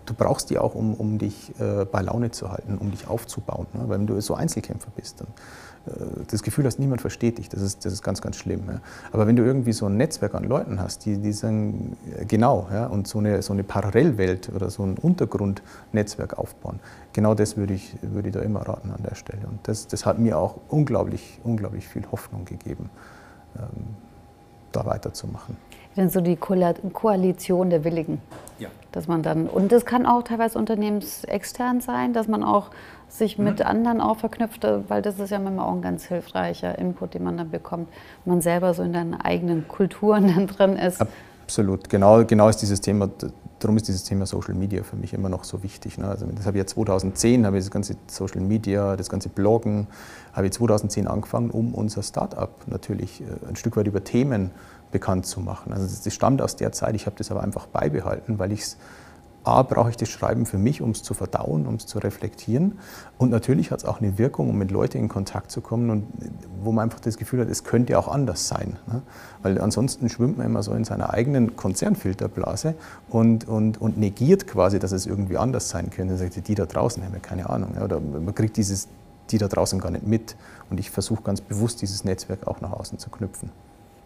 du 0.06 0.14
brauchst 0.14 0.50
die 0.50 0.58
auch, 0.58 0.74
um, 0.74 0.94
um 0.94 1.18
dich 1.18 1.52
äh, 1.60 1.84
bei 1.84 2.02
Laune 2.02 2.30
zu 2.30 2.50
halten, 2.50 2.78
um 2.78 2.90
dich 2.90 3.06
aufzubauen. 3.06 3.66
Ne? 3.72 3.80
Weil 3.88 4.00
wenn 4.00 4.06
du 4.06 4.20
so 4.20 4.34
Einzelkämpfer 4.34 4.90
bist, 4.96 5.20
dann 5.20 5.28
das 6.28 6.42
Gefühl 6.42 6.64
hast, 6.64 6.78
niemand 6.78 7.00
versteht 7.00 7.38
dich, 7.38 7.48
das 7.48 7.60
ist, 7.60 7.84
das 7.84 7.92
ist 7.92 8.02
ganz, 8.02 8.20
ganz 8.20 8.36
schlimm. 8.36 8.62
Ja. 8.68 8.80
Aber 9.10 9.26
wenn 9.26 9.34
du 9.34 9.42
irgendwie 9.42 9.72
so 9.72 9.86
ein 9.86 9.96
Netzwerk 9.96 10.34
an 10.34 10.44
Leuten 10.44 10.80
hast, 10.80 11.04
die, 11.04 11.18
die 11.18 11.32
sagen, 11.32 11.96
äh, 12.18 12.24
genau, 12.24 12.68
ja, 12.72 12.86
und 12.86 13.08
so 13.08 13.18
eine, 13.18 13.42
so 13.42 13.52
eine 13.52 13.64
Parallelwelt 13.64 14.50
oder 14.54 14.70
so 14.70 14.84
ein 14.84 14.96
Untergrundnetzwerk 14.96 16.38
aufbauen, 16.38 16.78
genau 17.12 17.34
das 17.34 17.56
würde 17.56 17.74
ich, 17.74 17.96
würde 18.02 18.28
ich 18.28 18.34
da 18.34 18.40
immer 18.40 18.60
raten 18.60 18.90
an 18.90 19.02
der 19.02 19.16
Stelle. 19.16 19.46
Und 19.48 19.66
das, 19.66 19.88
das 19.88 20.06
hat 20.06 20.18
mir 20.18 20.38
auch 20.38 20.56
unglaublich, 20.68 21.40
unglaublich 21.42 21.88
viel 21.88 22.04
Hoffnung 22.12 22.44
gegeben, 22.44 22.88
ähm, 23.58 23.96
da 24.70 24.86
weiterzumachen. 24.86 25.56
Denn 25.96 26.08
so 26.08 26.20
die 26.20 26.36
Koalition 26.36 27.70
der 27.70 27.84
Willigen. 27.84 28.20
Ja. 28.58 28.68
Dass 28.92 29.08
man 29.08 29.22
dann, 29.22 29.46
und 29.46 29.72
das 29.72 29.84
kann 29.84 30.06
auch 30.06 30.22
teilweise 30.22 30.58
unternehmensextern 30.58 31.80
sein, 31.80 32.12
dass 32.12 32.28
man 32.28 32.42
auch 32.42 32.70
sich 33.08 33.38
mit 33.38 33.58
mhm. 33.58 33.66
anderen 33.66 34.00
auch 34.00 34.16
verknüpft, 34.16 34.66
weil 34.88 35.02
das 35.02 35.18
ist 35.18 35.30
ja 35.30 35.38
manchmal 35.38 35.66
auch 35.66 35.74
ein 35.74 35.82
ganz 35.82 36.04
hilfreicher 36.06 36.78
Input, 36.78 37.14
den 37.14 37.24
man 37.24 37.36
dann 37.36 37.50
bekommt, 37.50 37.88
wenn 38.24 38.34
man 38.34 38.40
selber 38.40 38.72
so 38.72 38.82
in 38.82 38.92
deinen 38.92 39.14
eigenen 39.14 39.68
Kulturen 39.68 40.28
dann 40.34 40.46
drin 40.46 40.76
ist. 40.76 41.02
Absolut, 41.42 41.88
genau, 41.90 42.24
genau 42.24 42.48
ist 42.48 42.58
dieses 42.58 42.80
Thema, 42.80 43.10
darum 43.62 43.76
ist 43.76 43.88
dieses 43.88 44.04
Thema 44.04 44.26
Social 44.26 44.54
Media 44.54 44.82
für 44.82 44.96
mich 44.96 45.14
immer 45.14 45.28
noch 45.28 45.44
so 45.44 45.62
wichtig. 45.62 45.98
Ne? 45.98 46.08
Also 46.08 46.26
das 46.26 46.46
habe 46.46 46.58
ich 46.58 46.62
ja 46.62 46.66
2010, 46.66 47.46
habe 47.46 47.58
ich 47.58 47.64
das 47.64 47.70
ganze 47.70 47.96
Social 48.06 48.40
Media, 48.40 48.96
das 48.96 49.08
ganze 49.08 49.28
Bloggen, 49.28 49.86
habe 50.32 50.46
ich 50.46 50.52
2010 50.52 51.06
angefangen, 51.06 51.50
um 51.50 51.74
unser 51.74 52.02
Startup 52.02 52.50
natürlich 52.66 53.20
äh, 53.20 53.48
ein 53.48 53.56
Stück 53.56 53.76
weit 53.76 53.86
über 53.86 54.04
Themen 54.04 54.50
bekannt 54.90 55.26
zu 55.26 55.40
machen. 55.40 55.72
Also 55.72 55.86
das 55.86 56.12
stammt 56.12 56.42
aus 56.42 56.56
der 56.56 56.72
Zeit, 56.72 56.94
ich 56.94 57.06
habe 57.06 57.16
das 57.16 57.30
aber 57.30 57.42
einfach 57.42 57.66
beibehalten, 57.66 58.38
weil 58.38 58.52
ich 58.52 58.60
es 58.60 58.76
A, 59.44 59.62
brauche 59.62 59.90
ich 59.90 59.96
das 59.96 60.08
Schreiben 60.08 60.46
für 60.46 60.58
mich, 60.58 60.82
um 60.82 60.90
es 60.90 61.02
zu 61.02 61.14
verdauen, 61.14 61.66
um 61.66 61.74
es 61.74 61.86
zu 61.86 61.98
reflektieren. 61.98 62.78
Und 63.18 63.30
natürlich 63.30 63.70
hat 63.70 63.80
es 63.80 63.84
auch 63.84 64.00
eine 64.00 64.18
Wirkung, 64.18 64.50
um 64.50 64.56
mit 64.56 64.70
Leuten 64.70 64.98
in 64.98 65.08
Kontakt 65.08 65.50
zu 65.50 65.60
kommen 65.60 65.90
und 65.90 66.06
wo 66.62 66.72
man 66.72 66.84
einfach 66.84 67.00
das 67.00 67.16
Gefühl 67.16 67.40
hat, 67.40 67.48
es 67.48 67.64
könnte 67.64 67.98
auch 67.98 68.08
anders 68.08 68.48
sein. 68.48 68.78
Ne? 68.86 69.02
Weil 69.42 69.60
ansonsten 69.60 70.08
schwimmt 70.08 70.38
man 70.38 70.46
immer 70.46 70.62
so 70.62 70.72
in 70.72 70.84
seiner 70.84 71.12
eigenen 71.12 71.56
Konzernfilterblase 71.56 72.74
und, 73.10 73.48
und, 73.48 73.80
und 73.80 73.98
negiert 73.98 74.46
quasi, 74.46 74.78
dass 74.78 74.92
es 74.92 75.06
irgendwie 75.06 75.36
anders 75.36 75.68
sein 75.68 75.90
könnte. 75.90 76.14
Dann 76.14 76.30
sagt 76.30 76.48
die 76.48 76.54
da 76.54 76.66
draußen 76.66 77.02
haben 77.02 77.12
ja 77.12 77.18
keine 77.18 77.50
Ahnung. 77.50 77.76
Oder 77.82 78.00
man 78.00 78.34
kriegt 78.34 78.56
dieses 78.56 78.88
die 79.30 79.38
da 79.38 79.48
draußen 79.48 79.80
gar 79.80 79.90
nicht 79.90 80.06
mit. 80.06 80.36
Und 80.70 80.78
ich 80.78 80.90
versuche 80.90 81.22
ganz 81.22 81.40
bewusst, 81.40 81.82
dieses 81.82 82.04
Netzwerk 82.04 82.46
auch 82.46 82.60
nach 82.60 82.72
außen 82.72 82.98
zu 82.98 83.10
knüpfen. 83.10 83.50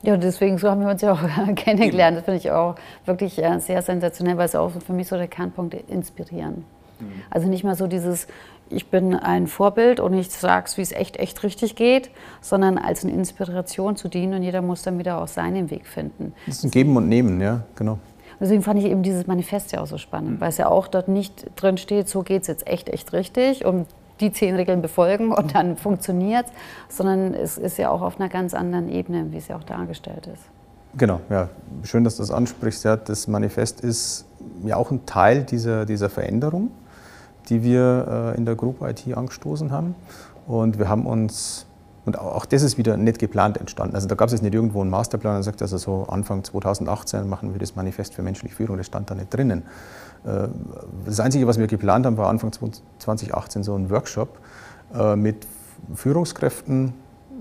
Ja, 0.06 0.16
deswegen 0.16 0.56
so 0.56 0.70
haben 0.70 0.82
wir 0.82 0.88
uns 0.88 1.02
ja 1.02 1.12
auch 1.12 1.20
kennengelernt. 1.56 2.16
Das 2.16 2.24
finde 2.24 2.38
ich 2.38 2.50
auch 2.52 2.76
wirklich 3.06 3.42
äh, 3.42 3.58
sehr 3.58 3.82
sensationell, 3.82 4.36
weil 4.36 4.46
es 4.46 4.54
auch 4.54 4.70
für 4.70 4.92
mich 4.92 5.08
so 5.08 5.16
der 5.16 5.26
Kernpunkt 5.26 5.74
inspirieren. 5.90 6.64
Mhm. 7.00 7.22
Also 7.28 7.48
nicht 7.48 7.64
mal 7.64 7.74
so 7.74 7.88
dieses, 7.88 8.28
ich 8.70 8.88
bin 8.88 9.16
ein 9.16 9.48
Vorbild 9.48 9.98
und 9.98 10.14
ich 10.14 10.30
sage 10.30 10.66
es, 10.66 10.76
wie 10.76 10.82
es 10.82 10.92
echt, 10.92 11.16
echt 11.16 11.42
richtig 11.42 11.74
geht, 11.74 12.10
sondern 12.40 12.78
als 12.78 13.02
eine 13.02 13.14
Inspiration 13.14 13.96
zu 13.96 14.08
dienen 14.08 14.34
und 14.34 14.44
jeder 14.44 14.62
muss 14.62 14.82
dann 14.82 14.96
wieder 15.00 15.20
auch 15.20 15.26
seinen 15.26 15.70
Weg 15.70 15.88
finden. 15.88 16.32
Das 16.46 16.58
ist 16.58 16.64
ein 16.64 16.70
Geben 16.70 16.96
und 16.96 17.08
Nehmen, 17.08 17.40
ja, 17.40 17.62
genau. 17.74 17.98
Deswegen 18.38 18.62
fand 18.62 18.78
ich 18.78 18.86
eben 18.86 19.02
dieses 19.02 19.26
Manifest 19.26 19.72
ja 19.72 19.80
auch 19.80 19.86
so 19.86 19.98
spannend, 19.98 20.32
mhm. 20.32 20.40
weil 20.40 20.50
es 20.50 20.58
ja 20.58 20.68
auch 20.68 20.86
dort 20.86 21.08
nicht 21.08 21.46
drin 21.56 21.78
steht, 21.78 22.08
so 22.08 22.22
geht 22.22 22.42
es 22.42 22.48
jetzt 22.48 22.68
echt, 22.68 22.88
echt 22.90 23.12
richtig 23.12 23.64
und 23.64 23.88
die 24.20 24.32
zehn 24.32 24.54
Regeln 24.54 24.82
befolgen 24.82 25.32
und 25.32 25.54
dann 25.54 25.76
funktioniert 25.76 26.46
es, 26.88 26.96
sondern 26.96 27.34
es 27.34 27.58
ist 27.58 27.78
ja 27.78 27.90
auch 27.90 28.02
auf 28.02 28.18
einer 28.18 28.28
ganz 28.28 28.54
anderen 28.54 28.88
Ebene, 28.88 29.26
wie 29.30 29.38
es 29.38 29.48
ja 29.48 29.56
auch 29.56 29.64
dargestellt 29.64 30.26
ist. 30.26 30.42
Genau, 30.98 31.20
ja, 31.28 31.50
schön, 31.82 32.04
dass 32.04 32.16
du 32.16 32.22
das 32.22 32.30
ansprichst. 32.30 32.84
Ja, 32.84 32.96
das 32.96 33.28
Manifest 33.28 33.82
ist 33.82 34.24
ja 34.64 34.76
auch 34.76 34.90
ein 34.90 35.04
Teil 35.04 35.44
dieser, 35.44 35.84
dieser 35.84 36.08
Veränderung, 36.08 36.70
die 37.50 37.62
wir 37.62 38.32
äh, 38.34 38.38
in 38.38 38.46
der 38.46 38.54
Group 38.54 38.80
IT 38.80 39.14
angestoßen 39.14 39.70
haben. 39.70 39.94
Und 40.46 40.78
wir 40.78 40.88
haben 40.88 41.04
uns, 41.04 41.66
und 42.06 42.18
auch 42.18 42.46
das 42.46 42.62
ist 42.62 42.78
wieder 42.78 42.96
nicht 42.96 43.18
geplant 43.18 43.58
entstanden. 43.58 43.94
Also 43.94 44.08
da 44.08 44.14
gab 44.14 44.28
es 44.28 44.32
jetzt 44.32 44.42
nicht 44.42 44.54
irgendwo 44.54 44.80
einen 44.80 44.88
Masterplan, 44.88 45.34
der 45.34 45.42
sagt, 45.42 45.60
also 45.60 45.76
so 45.76 46.04
Anfang 46.04 46.44
2018 46.44 47.28
machen 47.28 47.52
wir 47.52 47.58
das 47.58 47.76
Manifest 47.76 48.14
für 48.14 48.22
menschliche 48.22 48.54
Führung, 48.54 48.78
das 48.78 48.86
stand 48.86 49.10
da 49.10 49.14
nicht 49.14 49.34
drinnen. 49.34 49.64
Äh, 50.26 50.48
das 51.04 51.20
Einzige, 51.20 51.46
was 51.46 51.58
wir 51.58 51.66
geplant 51.66 52.06
haben, 52.06 52.16
war 52.16 52.28
Anfang 52.28 52.52
2018 52.52 53.62
so 53.62 53.74
ein 53.74 53.90
Workshop 53.90 54.38
äh, 54.94 55.16
mit 55.16 55.46
Führungskräften, 55.94 56.92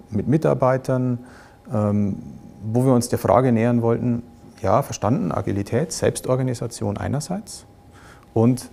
mit 0.09 0.27
Mitarbeitern, 0.27 1.19
ähm, 1.73 2.17
wo 2.63 2.85
wir 2.85 2.93
uns 2.93 3.09
der 3.09 3.19
Frage 3.19 3.51
nähern 3.51 3.81
wollten, 3.81 4.23
ja, 4.61 4.81
verstanden, 4.81 5.31
Agilität, 5.31 5.91
Selbstorganisation 5.91 6.97
einerseits 6.97 7.65
und 8.33 8.69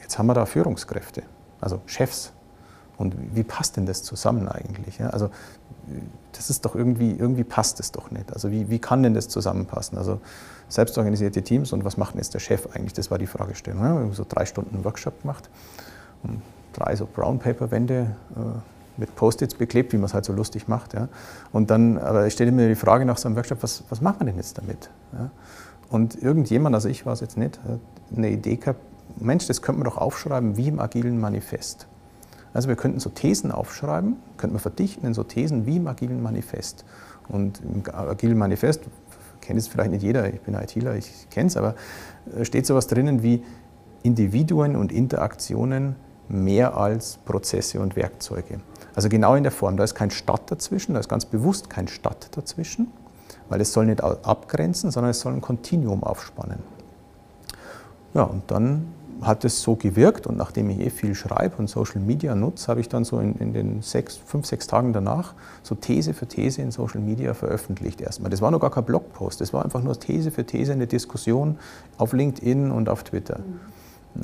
jetzt 0.00 0.18
haben 0.18 0.26
wir 0.26 0.34
da 0.34 0.46
Führungskräfte, 0.46 1.22
also 1.60 1.80
Chefs. 1.86 2.32
Und 3.00 3.16
wie 3.34 3.44
passt 3.44 3.78
denn 3.78 3.86
das 3.86 4.02
zusammen 4.02 4.46
eigentlich? 4.46 5.02
Also 5.02 5.30
das 6.32 6.50
ist 6.50 6.66
doch 6.66 6.74
irgendwie, 6.74 7.12
irgendwie 7.12 7.44
passt 7.44 7.80
es 7.80 7.92
doch 7.92 8.10
nicht. 8.10 8.30
Also 8.30 8.50
wie, 8.50 8.68
wie 8.68 8.78
kann 8.78 9.02
denn 9.02 9.14
das 9.14 9.26
zusammenpassen? 9.28 9.96
Also 9.96 10.20
selbstorganisierte 10.68 11.40
Teams 11.40 11.72
und 11.72 11.82
was 11.82 11.96
macht 11.96 12.12
denn 12.12 12.18
jetzt 12.18 12.34
der 12.34 12.40
Chef 12.40 12.68
eigentlich? 12.74 12.92
Das 12.92 13.10
war 13.10 13.16
die 13.16 13.26
Fragestellung. 13.26 13.82
Wir 13.82 13.88
haben 13.88 14.12
so 14.12 14.26
drei 14.28 14.44
Stunden 14.44 14.84
Workshop 14.84 15.22
gemacht 15.22 15.48
und 16.24 16.42
drei 16.74 16.94
so 16.94 17.06
Brown-Paper-Wände 17.06 18.14
äh, 18.36 18.40
mit 18.98 19.16
Post-its 19.16 19.54
beklebt, 19.54 19.94
wie 19.94 19.96
man 19.96 20.04
es 20.04 20.12
halt 20.12 20.26
so 20.26 20.34
lustig 20.34 20.68
macht. 20.68 20.92
Ja. 20.92 21.08
Und 21.52 21.70
dann, 21.70 21.96
aber 21.96 22.26
ich 22.26 22.34
stelle 22.34 22.52
mir 22.52 22.68
die 22.68 22.74
Frage 22.74 23.06
nach 23.06 23.16
so 23.16 23.28
einem 23.28 23.36
Workshop, 23.36 23.62
was, 23.62 23.82
was 23.88 24.02
macht 24.02 24.20
man 24.20 24.26
denn 24.26 24.36
jetzt 24.36 24.58
damit? 24.58 24.90
Ja. 25.14 25.30
Und 25.88 26.22
irgendjemand, 26.22 26.74
also 26.74 26.90
ich 26.90 27.06
war 27.06 27.14
es 27.14 27.20
jetzt 27.20 27.38
nicht, 27.38 27.58
hat 27.64 27.80
eine 28.14 28.28
Idee 28.28 28.56
gehabt, 28.56 28.80
Mensch, 29.16 29.46
das 29.46 29.62
könnte 29.62 29.78
man 29.78 29.86
doch 29.86 29.96
aufschreiben 29.96 30.58
wie 30.58 30.68
im 30.68 30.80
agilen 30.80 31.18
Manifest. 31.18 31.86
Also 32.52 32.68
wir 32.68 32.76
könnten 32.76 33.00
so 33.00 33.10
Thesen 33.10 33.52
aufschreiben, 33.52 34.16
könnten 34.36 34.56
wir 34.56 34.60
verdichten 34.60 35.06
in 35.06 35.14
so 35.14 35.22
Thesen 35.22 35.66
wie 35.66 35.76
im 35.76 35.86
agilen 35.86 36.22
Manifest. 36.22 36.84
Und 37.28 37.60
im 37.62 37.82
agilen 37.94 38.36
Manifest 38.36 38.82
kennt 39.40 39.58
es 39.58 39.68
vielleicht 39.68 39.90
nicht 39.90 40.02
jeder, 40.02 40.32
ich 40.32 40.40
bin 40.40 40.54
ITler, 40.54 40.96
ich 40.96 41.28
kenne 41.30 41.46
es, 41.46 41.56
aber 41.56 41.74
äh, 42.36 42.44
steht 42.44 42.66
sowas 42.66 42.86
drinnen 42.86 43.22
wie 43.22 43.42
Individuen 44.02 44.76
und 44.76 44.92
Interaktionen 44.92 45.96
mehr 46.28 46.76
als 46.76 47.18
Prozesse 47.18 47.80
und 47.80 47.96
Werkzeuge. 47.96 48.60
Also 48.94 49.08
genau 49.08 49.34
in 49.34 49.42
der 49.42 49.52
Form, 49.52 49.76
da 49.76 49.84
ist 49.84 49.94
kein 49.94 50.10
Stadt 50.10 50.50
dazwischen, 50.50 50.94
da 50.94 51.00
ist 51.00 51.08
ganz 51.08 51.24
bewusst 51.24 51.70
kein 51.70 51.88
Stadt 51.88 52.28
dazwischen, 52.36 52.90
weil 53.48 53.60
es 53.60 53.72
soll 53.72 53.86
nicht 53.86 54.02
abgrenzen, 54.02 54.90
sondern 54.90 55.10
es 55.10 55.20
soll 55.20 55.32
ein 55.32 55.40
Kontinuum 55.40 56.02
aufspannen. 56.02 56.58
Ja, 58.14 58.22
und 58.22 58.50
dann 58.50 58.86
hat 59.22 59.44
es 59.44 59.62
so 59.62 59.76
gewirkt 59.76 60.26
und 60.26 60.36
nachdem 60.36 60.70
ich 60.70 60.80
eh 60.80 60.90
viel 60.90 61.14
schreibe 61.14 61.56
und 61.56 61.68
Social 61.68 62.00
Media 62.00 62.34
nutze, 62.34 62.68
habe 62.68 62.80
ich 62.80 62.88
dann 62.88 63.04
so 63.04 63.18
in, 63.18 63.34
in, 63.36 63.52
den 63.52 63.82
sechs, 63.82 64.16
fünf, 64.16 64.46
sechs 64.46 64.66
Tagen 64.66 64.92
danach 64.92 65.34
so 65.62 65.74
These 65.74 66.14
für 66.14 66.26
These 66.26 66.62
in 66.62 66.70
Social 66.70 67.00
Media 67.00 67.34
veröffentlicht 67.34 68.00
erstmal. 68.00 68.30
Das 68.30 68.40
war 68.40 68.50
noch 68.50 68.60
gar 68.60 68.70
kein 68.70 68.84
Blogpost, 68.84 69.40
das 69.40 69.52
war 69.52 69.64
einfach 69.64 69.82
nur 69.82 69.98
These 69.98 70.30
für 70.30 70.44
These 70.44 70.72
eine 70.72 70.86
Diskussion 70.86 71.58
auf 71.98 72.12
LinkedIn 72.12 72.70
und 72.70 72.88
auf 72.88 73.04
Twitter. 73.04 73.38
Mhm. 73.40 73.60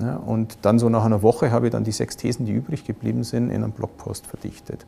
Ja, 0.00 0.16
und 0.16 0.58
dann 0.62 0.78
so 0.78 0.88
nach 0.88 1.04
einer 1.04 1.22
Woche 1.22 1.50
habe 1.50 1.66
ich 1.66 1.72
dann 1.72 1.84
die 1.84 1.92
sechs 1.92 2.16
Thesen, 2.16 2.44
die 2.44 2.52
übrig 2.52 2.84
geblieben 2.84 3.22
sind, 3.22 3.50
in 3.50 3.62
einen 3.62 3.72
Blogpost 3.72 4.26
verdichtet. 4.26 4.84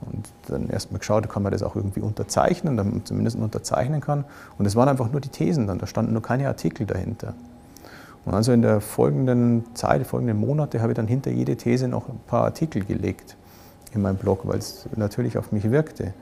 Und 0.00 0.28
dann 0.48 0.68
erstmal 0.68 0.98
geschaut, 0.98 1.28
kann 1.30 1.42
man 1.42 1.52
das 1.52 1.62
auch 1.62 1.76
irgendwie 1.76 2.00
unterzeichnen, 2.00 2.76
damit 2.76 2.92
man 2.92 3.04
zumindest 3.06 3.38
unterzeichnen 3.38 4.00
kann. 4.00 4.24
Und 4.58 4.66
es 4.66 4.76
waren 4.76 4.88
einfach 4.88 5.10
nur 5.10 5.20
die 5.20 5.30
Thesen 5.30 5.66
dann, 5.66 5.78
da 5.78 5.86
standen 5.86 6.12
nur 6.12 6.20
keine 6.20 6.46
Artikel 6.48 6.86
dahinter. 6.86 7.34
Und 8.24 8.34
also 8.34 8.52
in 8.52 8.62
der 8.62 8.80
folgenden 8.80 9.64
Zeit, 9.74 10.06
folgenden 10.06 10.38
Monate, 10.38 10.80
habe 10.80 10.92
ich 10.92 10.96
dann 10.96 11.06
hinter 11.06 11.30
jede 11.30 11.56
These 11.56 11.88
noch 11.88 12.08
ein 12.08 12.20
paar 12.26 12.44
Artikel 12.44 12.84
gelegt 12.84 13.36
in 13.92 14.02
meinem 14.02 14.16
Blog, 14.16 14.40
weil 14.44 14.58
es 14.58 14.88
natürlich 14.96 15.36
auf 15.36 15.52
mich 15.52 15.70
wirkte. 15.70 16.14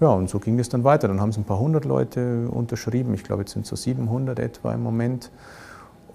Ja, 0.00 0.08
und 0.08 0.28
so 0.28 0.38
ging 0.38 0.58
es 0.58 0.68
dann 0.68 0.84
weiter. 0.84 1.08
Dann 1.08 1.20
haben 1.20 1.30
es 1.30 1.38
ein 1.38 1.44
paar 1.44 1.58
hundert 1.58 1.84
Leute 1.84 2.48
unterschrieben. 2.48 3.14
Ich 3.14 3.24
glaube, 3.24 3.42
jetzt 3.42 3.52
sind 3.52 3.62
es 3.62 3.68
so 3.68 3.76
700 3.76 4.38
etwa 4.38 4.74
im 4.74 4.82
Moment. 4.82 5.30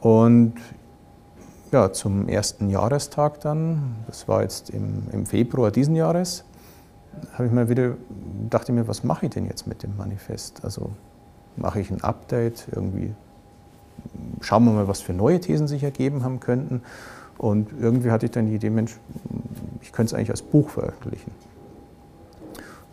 Und 0.02 0.54
ja, 1.72 1.92
zum 1.92 2.28
ersten 2.28 2.70
Jahrestag 2.70 3.40
dann, 3.42 3.96
das 4.08 4.28
war 4.28 4.42
jetzt 4.42 4.70
im, 4.70 5.04
im 5.12 5.26
Februar 5.26 5.72
diesen 5.72 5.96
Jahres, 5.96 6.44
habe 7.34 7.46
ich 7.46 7.52
mal 7.52 7.70
wieder, 7.70 7.96
dachte 8.50 8.72
mir, 8.72 8.88
was 8.88 9.04
mache 9.04 9.28
ich 9.28 9.32
denn 9.32 9.46
jetzt 9.46 9.68
mit 9.68 9.84
dem 9.84 9.96
Manifest? 9.98 10.64
Also 10.64 10.92
mache 11.56 11.80
ich 11.80 11.92
ein 11.92 12.04
Update, 12.04 12.68
irgendwie 12.72 13.14
schauen 14.42 14.66
wir 14.66 14.72
mal, 14.72 14.88
was 14.88 15.02
für 15.02 15.14
neue 15.14 15.40
Thesen 15.40 15.68
sich 15.68 15.84
ergeben 15.84 16.24
haben 16.24 16.40
könnten. 16.40 16.82
Und 17.38 17.70
irgendwie 17.80 18.12
hatte 18.12 18.26
ich 18.26 18.32
dann 18.32 18.48
die 18.48 18.56
Idee, 18.56 18.70
Mensch, 18.70 18.98
ich 19.82 19.92
könnte 19.92 20.14
es 20.14 20.14
eigentlich 20.14 20.30
als 20.30 20.42
Buch 20.42 20.70
veröffentlichen. 20.70 21.32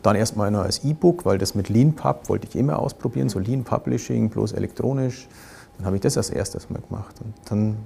Dann 0.02 0.16
erstmal 0.16 0.50
nur 0.50 0.62
als 0.62 0.84
E-Book, 0.84 1.26
weil 1.26 1.38
das 1.38 1.54
mit 1.54 1.68
LeanPub 1.68 2.28
wollte 2.28 2.46
ich 2.48 2.56
immer 2.56 2.78
ausprobieren, 2.78 3.28
so 3.28 3.38
Lean 3.38 3.64
Publishing, 3.64 4.30
bloß 4.30 4.52
elektronisch. 4.52 5.28
Dann 5.76 5.86
habe 5.86 5.96
ich 5.96 6.02
das 6.02 6.16
als 6.16 6.30
erstes 6.30 6.70
mal 6.70 6.80
gemacht. 6.80 7.16
Und 7.22 7.34
dann 7.50 7.76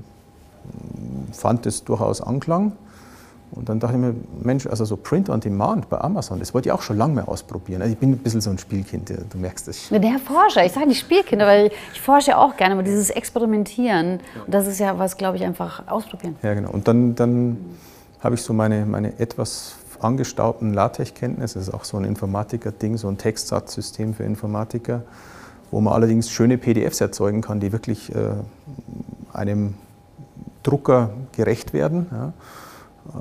fand 1.33 1.67
es 1.67 1.85
durchaus 1.85 2.21
Anklang. 2.21 2.73
Und 3.55 3.69
dann 3.69 3.81
dachte 3.81 3.97
ich 3.97 4.01
mir, 4.01 4.15
Mensch, 4.43 4.67
also 4.67 4.87
so 4.87 4.97
Print 4.97 5.29
on 5.29 5.41
Demand 5.41 5.91
bei 5.91 6.01
Amazon, 6.01 6.38
das 6.38 6.55
wollte 6.55 6.71
ich 6.71 6.73
auch 6.73 6.81
schon 6.81 6.97
lange 6.97 7.15
mehr 7.15 7.29
ausprobieren. 7.29 7.83
Also 7.83 7.93
ich 7.93 7.99
bin 7.99 8.12
ein 8.12 8.19
bisschen 8.19 8.41
so 8.41 8.49
ein 8.49 8.57
Spielkind, 8.57 9.11
du 9.11 9.38
merkst 9.38 9.69
das. 9.69 9.91
Der 9.91 10.19
Forscher, 10.19 10.65
ich 10.65 10.73
sage 10.73 10.87
nicht 10.87 11.01
Spielkind, 11.01 11.43
weil 11.43 11.71
ich 11.93 12.01
forsche 12.01 12.38
auch 12.38 12.57
gerne, 12.57 12.75
aber 12.75 12.83
dieses 12.83 13.11
Experimentieren, 13.11 14.21
und 14.47 14.55
das 14.55 14.67
ist 14.67 14.81
ja 14.81 14.99
was, 14.99 15.19
glaube 15.19 15.37
ich, 15.37 15.45
einfach 15.45 15.87
ausprobieren. 15.87 16.37
Ja, 16.43 16.55
genau. 16.55 16.71
Und 16.71 16.88
dann, 16.88 17.15
dann 17.15 17.59
habe 18.21 18.37
ich 18.37 18.43
so 18.43 18.55
meine, 18.55 18.87
meine 18.87 19.19
etwas 19.19 19.75
angestaubten 20.01 20.73
LaTeX-Kenntnisse, 20.73 21.59
das 21.59 21.69
ist 21.69 21.75
auch 21.75 21.85
so 21.85 21.99
ein 21.99 22.05
Informatiker-Ding, 22.05 22.97
so 22.97 23.09
ein 23.09 23.19
Textsatzsystem 23.19 24.15
für 24.15 24.25
Informatiker, 24.25 25.03
wo 25.71 25.83
man 25.83 25.93
allerdings 25.93 26.31
schöne 26.31 26.57
PDFs 26.57 27.03
erzeugen 27.03 27.43
kann, 27.43 27.61
die 27.61 27.71
wirklich 27.71 28.15
äh, 28.15 28.31
einem 29.35 29.75
Drucker 30.62 31.11
gerecht 31.33 31.75
werden. 31.75 32.07
Ja 32.11 32.33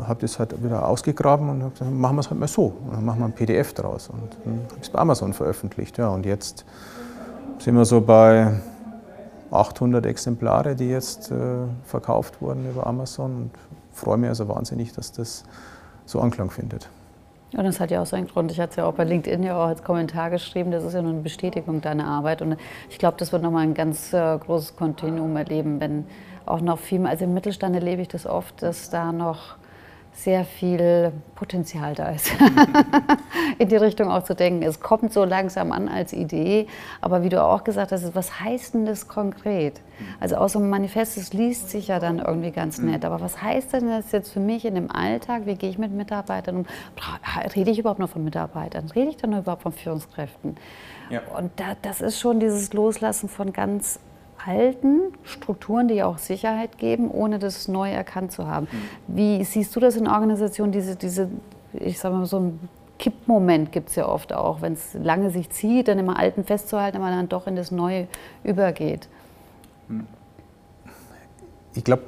habe 0.03 0.21
das 0.21 0.39
halt 0.39 0.63
wieder 0.63 0.87
ausgegraben 0.87 1.49
und 1.49 1.63
habe 1.63 1.71
gesagt, 1.71 1.91
machen 1.91 2.15
wir 2.15 2.21
es 2.21 2.29
halt 2.29 2.39
mal 2.39 2.47
so. 2.47 2.73
Und 2.85 2.93
dann 2.93 3.05
machen 3.05 3.19
wir 3.19 3.25
ein 3.25 3.33
PDF 3.33 3.73
draus. 3.73 4.09
Und 4.09 4.21
habe 4.45 4.81
es 4.81 4.89
bei 4.89 4.99
Amazon 4.99 5.33
veröffentlicht. 5.33 5.97
Ja, 5.97 6.09
und 6.09 6.25
jetzt 6.25 6.65
sind 7.59 7.75
wir 7.75 7.85
so 7.85 8.01
bei 8.01 8.53
800 9.51 10.05
Exemplare, 10.05 10.75
die 10.75 10.89
jetzt 10.89 11.31
äh, 11.31 11.35
verkauft 11.83 12.41
wurden 12.41 12.69
über 12.69 12.87
Amazon. 12.87 13.35
Und 13.35 13.51
freue 13.91 14.17
mich 14.17 14.29
also 14.29 14.47
wahnsinnig, 14.47 14.93
dass 14.93 15.11
das 15.11 15.43
so 16.05 16.19
Anklang 16.19 16.51
findet. 16.51 16.89
Und 17.53 17.65
das 17.65 17.81
hat 17.81 17.91
ja 17.91 18.01
auch 18.01 18.05
seinen 18.05 18.27
Grund. 18.27 18.49
Ich 18.51 18.59
hatte 18.59 18.69
es 18.69 18.75
ja 18.77 18.85
auch 18.85 18.93
bei 18.93 19.03
LinkedIn 19.03 19.43
ja 19.43 19.57
auch 19.57 19.67
als 19.67 19.83
Kommentar 19.83 20.29
geschrieben. 20.29 20.71
Das 20.71 20.85
ist 20.85 20.93
ja 20.93 21.01
nur 21.01 21.11
eine 21.11 21.21
Bestätigung 21.21 21.81
deiner 21.81 22.07
Arbeit. 22.07 22.41
Und 22.41 22.55
ich 22.89 22.97
glaube, 22.97 23.17
das 23.17 23.33
wird 23.33 23.43
nochmal 23.43 23.63
ein 23.63 23.73
ganz 23.73 24.13
äh, 24.13 24.37
großes 24.37 24.77
Kontinuum 24.77 25.35
erleben, 25.35 25.81
wenn 25.81 26.05
auch 26.45 26.61
noch 26.61 26.79
viel, 26.79 27.05
also 27.05 27.25
im 27.25 27.33
Mittelstand 27.33 27.75
erlebe 27.75 28.01
ich 28.01 28.07
das 28.07 28.25
oft, 28.25 28.61
dass 28.61 28.89
da 28.89 29.11
noch 29.11 29.57
sehr 30.13 30.45
viel 30.45 31.11
Potenzial 31.35 31.95
da 31.95 32.09
ist, 32.09 32.31
in 33.57 33.69
die 33.69 33.75
Richtung 33.75 34.11
auch 34.11 34.23
zu 34.23 34.35
denken. 34.35 34.61
Es 34.63 34.79
kommt 34.79 35.13
so 35.13 35.23
langsam 35.23 35.71
an 35.71 35.87
als 35.87 36.13
Idee, 36.13 36.67
aber 36.99 37.23
wie 37.23 37.29
du 37.29 37.41
auch 37.41 37.63
gesagt 37.63 37.91
hast, 37.91 38.13
was 38.13 38.39
heißt 38.39 38.73
denn 38.73 38.85
das 38.85 39.07
konkret? 39.07 39.81
Also 40.19 40.35
aus 40.35 40.55
einem 40.55 40.69
Manifest, 40.69 41.17
das 41.17 41.33
liest 41.33 41.69
sich 41.69 41.87
ja 41.87 41.99
dann 41.99 42.19
irgendwie 42.19 42.51
ganz 42.51 42.79
mhm. 42.79 42.91
nett, 42.91 43.05
aber 43.05 43.21
was 43.21 43.41
heißt 43.41 43.73
denn 43.73 43.87
das 43.87 44.11
jetzt 44.11 44.31
für 44.31 44.39
mich 44.39 44.65
in 44.65 44.75
dem 44.75 44.91
Alltag? 44.91 45.45
Wie 45.45 45.55
gehe 45.55 45.69
ich 45.69 45.77
mit 45.77 45.91
Mitarbeitern 45.91 46.57
um? 46.57 46.65
Rede 47.55 47.71
ich 47.71 47.79
überhaupt 47.79 47.99
noch 47.99 48.09
von 48.09 48.23
Mitarbeitern? 48.23 48.89
Rede 48.93 49.09
ich 49.09 49.17
dann 49.17 49.37
überhaupt 49.37 49.63
von 49.63 49.71
Führungskräften? 49.71 50.55
Ja. 51.09 51.21
Und 51.37 51.51
da, 51.57 51.75
das 51.81 52.01
ist 52.01 52.19
schon 52.19 52.39
dieses 52.39 52.73
Loslassen 52.73 53.29
von 53.29 53.53
ganz 53.53 53.99
alten 54.45 55.13
Strukturen, 55.23 55.87
die 55.87 56.03
auch 56.03 56.17
Sicherheit 56.17 56.77
geben, 56.77 57.09
ohne 57.09 57.39
das 57.39 57.67
neu 57.67 57.91
erkannt 57.91 58.31
zu 58.31 58.47
haben. 58.47 58.67
Wie 59.07 59.43
siehst 59.43 59.75
du 59.75 59.79
das 59.79 59.95
in 59.95 60.07
Organisationen, 60.07 60.71
diese, 60.71 60.95
diese 60.95 61.29
ich 61.73 61.99
sage 61.99 62.15
mal, 62.15 62.25
so 62.25 62.39
ein 62.39 62.59
Kippmoment 62.99 63.71
gibt 63.71 63.89
es 63.89 63.95
ja 63.95 64.07
oft 64.07 64.31
auch, 64.31 64.61
wenn 64.61 64.73
es 64.73 64.93
lange 64.93 65.31
sich 65.31 65.49
zieht, 65.49 65.87
dann 65.87 65.97
immer 65.97 66.19
Alten 66.19 66.43
festzuhalten, 66.43 66.97
aber 66.97 67.09
dann 67.09 67.29
doch 67.29 67.47
in 67.47 67.55
das 67.55 67.71
Neue 67.71 68.07
übergeht. 68.43 69.09
Ich 71.73 71.83
glaube, 71.83 72.03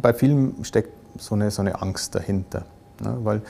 bei 0.00 0.14
vielen 0.14 0.64
steckt 0.64 0.92
so 1.18 1.34
eine, 1.34 1.50
so 1.50 1.60
eine 1.60 1.82
Angst 1.82 2.14
dahinter. 2.14 2.64
Ne? 3.02 3.18
Weil 3.22 3.42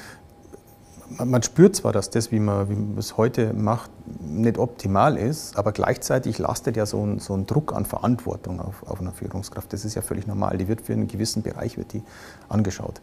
man 1.25 1.43
spürt 1.43 1.77
zwar, 1.77 1.93
dass 1.93 2.11
das, 2.11 2.31
wie 2.33 2.41
man, 2.41 2.69
wie 2.69 2.75
man 2.75 2.99
es 2.99 3.17
heute 3.17 3.53
macht, 3.53 3.91
nicht 4.21 4.59
optimal 4.59 5.17
ist, 5.17 5.57
aber 5.57 5.73
gleichzeitig 5.73 6.39
lastet 6.39 6.77
ja 6.77 6.87
so 6.87 7.05
ein, 7.05 7.19
so 7.19 7.35
ein 7.35 7.47
Druck 7.47 7.73
an 7.73 7.87
Verantwortung 7.87 8.61
auf, 8.61 8.83
auf 8.87 9.01
einer 9.01 9.13
Führungskraft. 9.13 9.73
Das 9.73 9.85
ist 9.85 9.95
ja 9.95 10.03
völlig 10.03 10.27
normal. 10.27 10.59
Die 10.59 10.69
wird 10.69 10.83
für 10.83 10.93
einen 10.93 11.09
gewissen 11.09 11.43
Bereich 11.43 11.77
wird 11.77 11.93
die 11.93 12.03
angeschaut. 12.49 13.01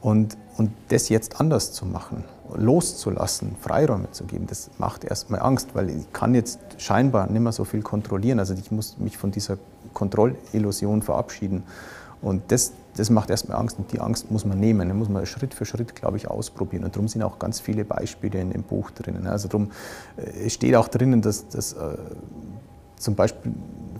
Und, 0.00 0.36
und 0.56 0.70
das 0.90 1.08
jetzt 1.08 1.40
anders 1.40 1.72
zu 1.72 1.84
machen, 1.84 2.24
loszulassen, 2.56 3.56
Freiräume 3.60 4.12
zu 4.12 4.24
geben, 4.24 4.46
das 4.46 4.70
macht 4.78 5.04
erstmal 5.04 5.40
Angst, 5.40 5.74
weil 5.74 5.90
ich 5.90 6.12
kann 6.12 6.34
jetzt 6.34 6.60
scheinbar 6.78 7.28
nicht 7.28 7.40
mehr 7.40 7.52
so 7.52 7.64
viel 7.64 7.82
kontrollieren. 7.82 8.38
Also 8.38 8.54
ich 8.54 8.70
muss 8.70 8.98
mich 8.98 9.18
von 9.18 9.32
dieser 9.32 9.58
Kontrollillusion 9.94 11.02
verabschieden. 11.02 11.64
Und 12.22 12.42
das, 12.52 12.72
das 12.98 13.10
macht 13.10 13.30
erstmal 13.30 13.58
Angst 13.58 13.78
und 13.78 13.92
die 13.92 14.00
Angst 14.00 14.30
muss 14.30 14.44
man 14.44 14.58
nehmen. 14.58 14.88
Da 14.88 14.94
muss 14.94 15.08
man 15.08 15.24
Schritt 15.26 15.54
für 15.54 15.64
Schritt, 15.64 15.94
glaube 15.94 16.16
ich, 16.16 16.28
ausprobieren. 16.28 16.84
Und 16.84 16.96
darum 16.96 17.08
sind 17.08 17.22
auch 17.22 17.38
ganz 17.38 17.60
viele 17.60 17.84
Beispiele 17.84 18.40
in 18.40 18.50
dem 18.50 18.62
Buch 18.62 18.90
drinnen. 18.90 19.26
Also 19.26 19.48
darum 19.48 19.70
äh, 20.16 20.50
steht 20.50 20.74
auch 20.74 20.88
drinnen, 20.88 21.22
dass, 21.22 21.48
dass 21.48 21.74
äh, 21.74 21.96
zum 22.96 23.14
Beispiel 23.14 23.52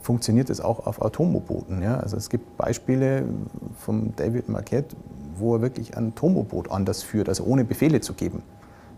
funktioniert 0.03 0.51
es 0.51 0.61
auch 0.61 0.87
auf 0.87 1.05
Atomoboten. 1.05 1.83
Ja? 1.83 1.99
Also 1.99 2.17
es 2.17 2.29
gibt 2.29 2.57
Beispiele 2.57 3.25
von 3.79 4.15
David 4.17 4.49
Marquette, 4.49 4.97
wo 5.37 5.55
er 5.55 5.63
wirklich 5.63 5.97
ein 5.97 6.09
Atomoboot 6.09 6.71
anders 6.71 7.03
führt, 7.03 7.29
also 7.29 7.45
ohne 7.45 7.65
Befehle 7.65 8.01
zu 8.01 8.15
geben. 8.15 8.43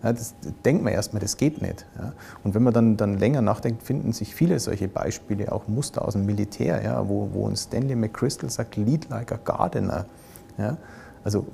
Ja, 0.03 0.13
das 0.13 0.35
denkt 0.65 0.83
man 0.83 0.93
erstmal, 0.93 1.21
das 1.21 1.37
geht 1.37 1.61
nicht. 1.61 1.85
Ja. 1.99 2.13
Und 2.43 2.55
wenn 2.55 2.63
man 2.63 2.73
dann, 2.73 2.97
dann 2.97 3.19
länger 3.19 3.43
nachdenkt, 3.43 3.83
finden 3.83 4.13
sich 4.13 4.35
viele 4.35 4.59
solche 4.59 4.89
Beispiele, 4.89 5.53
auch 5.53 5.69
Muster 5.69 6.07
aus 6.07 6.15
dem 6.15 6.25
Militär, 6.25 6.83
ja, 6.83 7.09
wo, 7.09 7.29
wo 7.33 7.47
ein 7.47 7.57
Stanley 7.57 7.97
McChrystal 7.97 8.49
sagt, 8.49 8.77
lead 8.77 9.09
like 9.11 9.31
a 9.33 9.39
gardener. 9.43 10.07
Ja. 10.57 10.79
Also 11.23 11.47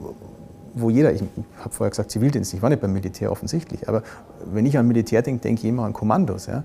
wo 0.75 0.91
jeder, 0.91 1.13
ich 1.13 1.23
habe 1.59 1.75
vorher 1.75 1.91
gesagt 1.91 2.11
Zivildienst, 2.11 2.53
ich 2.53 2.63
war 2.63 2.69
nicht 2.69 2.83
beim 2.83 2.93
Militär 2.93 3.33
offensichtlich, 3.33 3.89
aber 3.89 4.03
wenn 4.45 4.67
ich 4.67 4.77
an 4.77 4.87
Militär 4.87 5.23
denke, 5.23 5.41
denke 5.41 5.63
ich 5.63 5.69
immer 5.69 5.85
an 5.85 5.95
Kommandos. 5.95 6.47
Ja. 6.47 6.65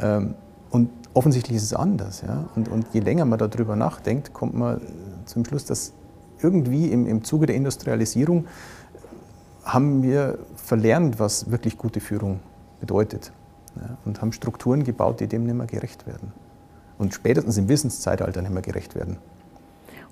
Ähm, 0.00 0.34
und 0.70 0.90
offensichtlich 1.14 1.56
ist 1.58 1.64
es 1.64 1.74
anders. 1.74 2.22
Ja. 2.26 2.48
Und, 2.56 2.68
und 2.68 2.86
je 2.92 3.00
länger 3.00 3.24
man 3.24 3.38
darüber 3.38 3.76
nachdenkt, 3.76 4.32
kommt 4.32 4.54
man 4.54 4.80
zum 5.26 5.44
Schluss, 5.44 5.64
dass 5.64 5.92
irgendwie 6.40 6.90
im, 6.90 7.06
im 7.06 7.22
Zuge 7.22 7.46
der 7.46 7.56
Industrialisierung 7.56 8.46
haben 9.64 10.02
wir 10.02 10.38
verlernt, 10.56 11.18
was 11.18 11.50
wirklich 11.50 11.78
gute 11.78 12.00
Führung 12.00 12.40
bedeutet. 12.80 13.32
Ja, 13.76 13.96
und 14.04 14.20
haben 14.20 14.32
Strukturen 14.32 14.84
gebaut, 14.84 15.20
die 15.20 15.26
dem 15.26 15.44
nicht 15.44 15.54
mehr 15.54 15.66
gerecht 15.66 16.06
werden. 16.06 16.32
Und 16.98 17.14
spätestens 17.14 17.56
im 17.56 17.68
Wissenszeitalter 17.68 18.42
nicht 18.42 18.52
mehr 18.52 18.62
gerecht 18.62 18.94
werden. 18.94 19.16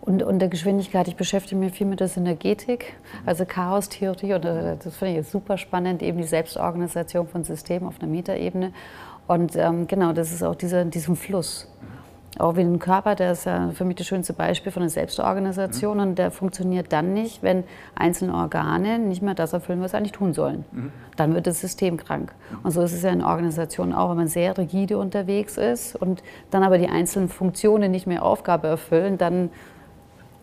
Und, 0.00 0.22
und 0.22 0.38
der 0.38 0.48
Geschwindigkeit, 0.48 1.08
ich 1.08 1.16
beschäftige 1.16 1.56
mich 1.56 1.74
viel 1.74 1.86
mit 1.86 2.00
der 2.00 2.08
Synergetik, 2.08 2.94
also 3.26 3.44
Chaos-Theorie, 3.44 4.32
und 4.32 4.44
äh, 4.46 4.76
das 4.82 4.96
finde 4.96 5.20
ich 5.20 5.28
super 5.28 5.58
spannend, 5.58 6.02
eben 6.02 6.16
die 6.18 6.26
Selbstorganisation 6.26 7.28
von 7.28 7.44
Systemen 7.44 7.86
auf 7.86 8.00
einer 8.00 8.10
Metaebene. 8.10 8.72
Und 9.26 9.56
ähm, 9.56 9.86
genau, 9.86 10.12
das 10.12 10.32
ist 10.32 10.42
auch 10.42 10.54
dieser, 10.54 10.86
diesem 10.86 11.16
Fluss. 11.16 11.68
Auch 12.40 12.56
wie 12.56 12.62
ein 12.62 12.78
Körper, 12.78 13.14
der 13.14 13.32
ist 13.32 13.44
ja 13.44 13.70
für 13.70 13.84
mich 13.84 13.96
das 13.96 14.06
schönste 14.06 14.32
Beispiel 14.32 14.72
von 14.72 14.82
einer 14.82 14.90
Selbstorganisation 14.90 15.98
mhm. 15.98 16.02
und 16.02 16.18
der 16.18 16.30
funktioniert 16.30 16.92
dann 16.92 17.12
nicht, 17.12 17.42
wenn 17.42 17.64
einzelne 17.94 18.34
Organe 18.34 18.98
nicht 18.98 19.20
mehr 19.20 19.34
das 19.34 19.52
erfüllen, 19.52 19.80
was 19.82 19.90
sie 19.90 19.98
eigentlich 19.98 20.12
tun 20.12 20.32
sollen. 20.32 20.64
Mhm. 20.72 20.92
Dann 21.16 21.34
wird 21.34 21.46
das 21.46 21.60
System 21.60 21.98
krank. 21.98 22.32
Mhm. 22.50 22.58
Und 22.62 22.70
so 22.70 22.80
ist 22.80 22.92
es 22.92 23.02
ja 23.02 23.10
in 23.10 23.22
Organisationen 23.22 23.92
auch, 23.92 24.10
wenn 24.10 24.16
man 24.16 24.28
sehr 24.28 24.56
rigide 24.56 24.96
unterwegs 24.96 25.58
ist 25.58 25.94
und 25.96 26.22
dann 26.50 26.62
aber 26.62 26.78
die 26.78 26.88
einzelnen 26.88 27.28
Funktionen 27.28 27.90
nicht 27.90 28.06
mehr 28.06 28.24
Aufgabe 28.24 28.68
erfüllen, 28.68 29.18
dann 29.18 29.50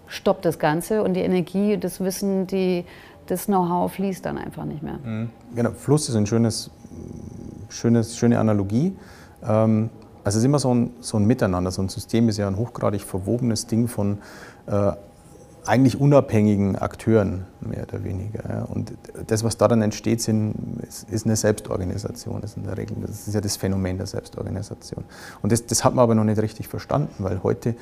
stoppt 0.06 0.46
das 0.46 0.60
Ganze 0.60 1.04
und 1.04 1.16
die 1.16 1.22
Energie, 1.22 1.78
das 1.78 2.00
Wissen, 2.00 2.46
die, 2.48 2.86
das 3.26 3.48
Know-how 3.48 3.92
fließt 3.92 4.24
dann 4.24 4.38
einfach 4.38 4.66
nicht 4.66 4.84
mehr. 4.84 5.00
Mhm. 5.04 5.30
Genau, 5.56 5.72
Fluss 5.72 6.10
ist 6.10 6.16
ein 6.16 6.28
schönes, 6.28 6.70
schönes, 7.70 8.18
schöne 8.18 8.40
Analogie. 8.40 8.96
Ähm, 9.44 9.90
also 10.28 10.40
es 10.40 10.42
ist 10.42 10.46
immer 10.46 10.60
so 10.60 10.74
ein, 10.74 10.90
so 11.00 11.16
ein 11.16 11.26
Miteinander. 11.26 11.72
So 11.72 11.82
ein 11.82 11.88
System 11.88 12.28
ist 12.28 12.38
ja 12.38 12.50
ein 12.50 12.58
hochgradig 12.58 13.02
verwobenes 13.02 13.66
Ding 13.66 13.88
von 13.88 14.18
äh, 14.66 14.92
eigentlich 15.66 16.02
unabhängigen 16.02 16.76
Akteuren, 16.76 17.46
mehr 17.62 17.84
oder 17.84 18.04
weniger. 18.04 18.44
Ja. 18.50 18.64
Und 18.64 18.92
das, 19.28 19.46
was 19.46 19.58
da 19.58 19.70
dann 19.70 19.82
entsteht, 19.82 20.22
sind, 20.22 20.54
ist, 20.86 21.10
ist, 21.10 21.26
eine 21.26 21.38
Selbstorganisation. 21.38 22.42
Das 22.42 22.52
ist 22.52 22.58
in 22.58 22.64
der 22.64 22.78
Regel, 22.78 22.98
das 23.06 23.26
ist 23.26 23.36
ja 23.36 23.40
das 23.40 23.56
Phänomen 23.56 23.98
der 23.98 24.06
Selbstorganisation. 24.06 25.06
Und 25.42 25.54
das, 25.54 25.66
das 25.66 25.86
hat 25.86 25.96
man 25.96 26.04
aber 26.04 26.14
noch 26.14 26.26
nicht 26.26 26.42
richtig 26.42 26.68
verstanden, 26.68 27.16
weil 27.20 27.42
heute, 27.42 27.76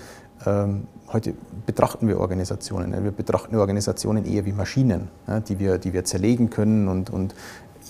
ähm, 0.46 0.84
heute 1.12 1.34
betrachten 1.66 2.08
wir 2.08 2.20
Organisationen. 2.20 2.94
Ja. 2.94 3.04
Wir 3.04 3.12
betrachten 3.12 3.56
Organisationen 3.56 4.24
eher 4.26 4.46
wie 4.46 4.54
Maschinen, 4.54 5.08
ja, 5.28 5.40
die, 5.40 5.58
wir, 5.58 5.80
die 5.80 5.94
wir 5.94 6.06
zerlegen 6.06 6.52
können 6.52 6.90
und, 6.90 7.10
und 7.10 7.34